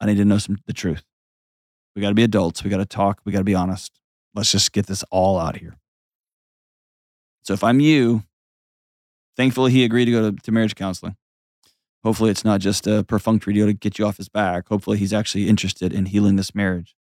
[0.00, 1.04] I need to know some the truth.
[1.94, 2.64] We got to be adults.
[2.64, 3.20] We got to talk.
[3.26, 4.00] We got to be honest.
[4.34, 5.76] Let's just get this all out of here.
[7.42, 8.22] So if I'm you,
[9.36, 11.16] thankfully he agreed to go to, to marriage counseling.
[12.02, 14.68] Hopefully it's not just a perfunctory deal to get you off his back.
[14.68, 16.94] Hopefully he's actually interested in healing this marriage.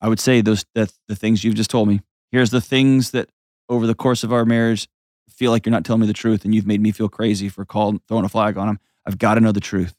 [0.00, 2.00] I would say those that the things you've just told me.
[2.30, 3.30] Here's the things that
[3.68, 4.88] over the course of our marriage
[5.30, 7.64] feel like you're not telling me the truth and you've made me feel crazy for
[7.64, 8.78] calling throwing a flag on him.
[9.06, 9.94] I've got to know the truth.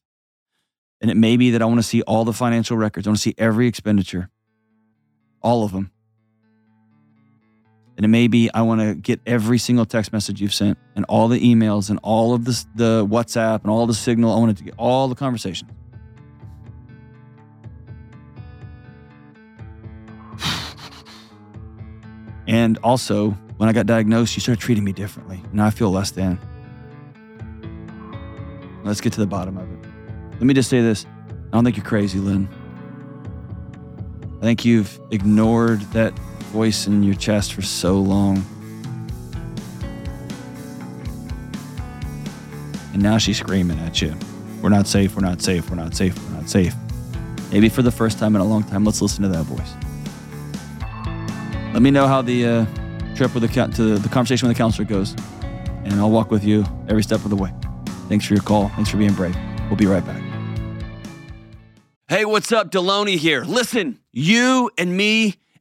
[1.02, 3.08] And it may be that I want to see all the financial records.
[3.08, 4.30] I want to see every expenditure,
[5.42, 5.92] all of them.
[7.98, 11.06] And it may be I want to get every single text message you've sent and
[11.06, 14.34] all the emails and all of the, the WhatsApp and all the signal.
[14.34, 15.72] I wanted to get all the conversations.
[22.48, 25.42] And also, when I got diagnosed, you started treating me differently.
[25.52, 26.40] Now I feel less than.
[28.84, 29.90] Let's get to the bottom of it.
[30.34, 32.48] Let me just say this I don't think you're crazy, Lynn.
[34.38, 36.14] I think you've ignored that
[36.56, 38.38] voice in your chest for so long.
[42.94, 44.16] And now she's screaming at you.
[44.62, 46.74] We're not safe, we're not safe, we're not safe, we're not safe.
[47.52, 49.74] Maybe for the first time in a long time, let's listen to that voice.
[51.74, 52.66] Let me know how the uh,
[53.16, 55.14] trip with the to the conversation with the counselor goes,
[55.84, 57.54] and I'll walk with you every step of the way.
[58.08, 58.70] Thanks for your call.
[58.70, 59.36] Thanks for being brave.
[59.68, 60.24] We'll be right back.
[62.08, 62.72] Hey, what's up?
[62.72, 63.44] Delony here.
[63.44, 65.36] Listen, you and me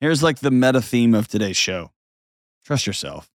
[0.00, 1.90] here's like the meta theme of today's show
[2.64, 3.30] trust yourself.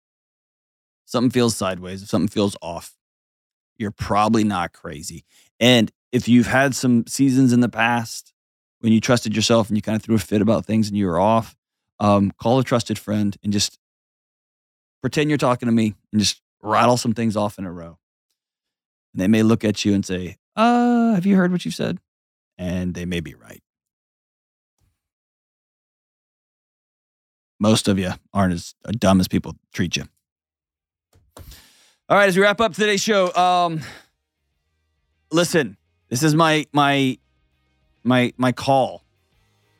[1.06, 2.96] Something feels sideways, if something feels off,
[3.78, 5.26] you're probably not crazy.
[5.60, 8.34] And if you've had some seasons in the past
[8.80, 11.08] when you trusted yourself and you kind of threw a fit about things and you
[11.08, 11.56] were off,
[12.00, 13.78] um, call a trusted friend and just
[15.02, 17.98] pretend you're talking to me and just rattle some things off in a row.
[19.14, 22.00] And they may look at you and say, uh, have you heard what you've said?
[22.58, 23.62] And they may be right.
[27.62, 30.06] Most of you aren't as dumb as people treat you.
[31.38, 33.82] All right, as we wrap up today's show, um,
[35.32, 35.78] listen,
[36.10, 37.20] this is my my
[38.04, 39.04] my my call.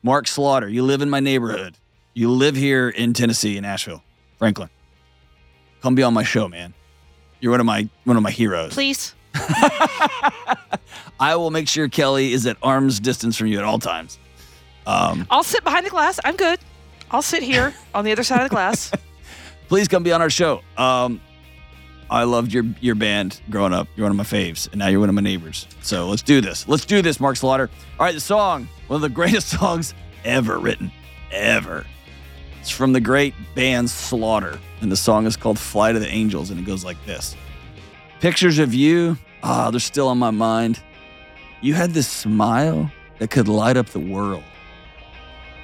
[0.04, 1.76] Mark Slaughter, you live in my neighborhood.
[2.14, 4.04] You live here in Tennessee, in Nashville,
[4.38, 4.70] Franklin.
[5.80, 6.74] Come be on my show, man.
[7.40, 8.74] You're one of my one of my heroes.
[8.74, 9.12] Please.
[11.18, 14.20] I will make sure Kelly is at arm's distance from you at all times.
[14.86, 16.20] Um, I'll sit behind the glass.
[16.24, 16.60] I'm good.
[17.12, 18.90] I'll sit here on the other side of the glass.
[19.68, 20.62] Please come be on our show.
[20.76, 21.20] Um,
[22.10, 23.88] I loved your your band growing up.
[23.96, 25.66] You're one of my faves, and now you're one of my neighbors.
[25.82, 26.68] So let's do this.
[26.68, 27.70] Let's do this, Mark Slaughter.
[27.98, 29.94] All right, the song, one of the greatest songs
[30.24, 30.92] ever written,
[31.30, 31.86] ever.
[32.60, 36.50] It's from the great band Slaughter, and the song is called "Fly to the Angels,"
[36.50, 37.36] and it goes like this:
[38.20, 40.80] Pictures of you, ah, oh, they're still on my mind.
[41.60, 44.44] You had this smile that could light up the world.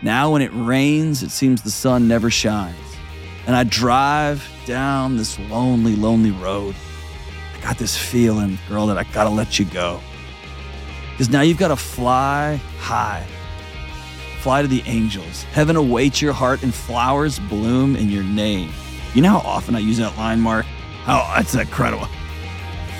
[0.00, 2.76] Now, when it rains, it seems the sun never shines.
[3.46, 6.74] And I drive down this lonely, lonely road.
[7.56, 10.00] I got this feeling, girl, that I gotta let you go.
[11.10, 13.26] Because now you've got to fly high,
[14.40, 15.42] fly to the angels.
[15.44, 18.70] Heaven awaits your heart, and flowers bloom in your name.
[19.14, 20.64] You know how often I use that line, Mark?
[21.08, 22.06] Oh, that's incredible.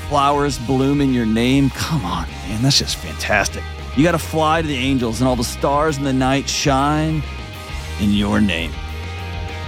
[0.08, 1.70] Flowers bloom in your name.
[1.70, 3.62] Come on, man, that's just fantastic.
[3.98, 7.20] You got to fly to the angels, and all the stars in the night shine
[7.98, 8.70] in your name.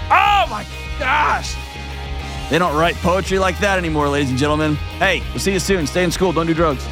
[0.08, 0.64] Oh my
[1.00, 1.56] gosh!
[2.48, 4.76] They don't write poetry like that anymore, ladies and gentlemen.
[5.00, 5.84] Hey, we'll see you soon.
[5.84, 6.30] Stay in school.
[6.32, 6.86] Don't do drugs.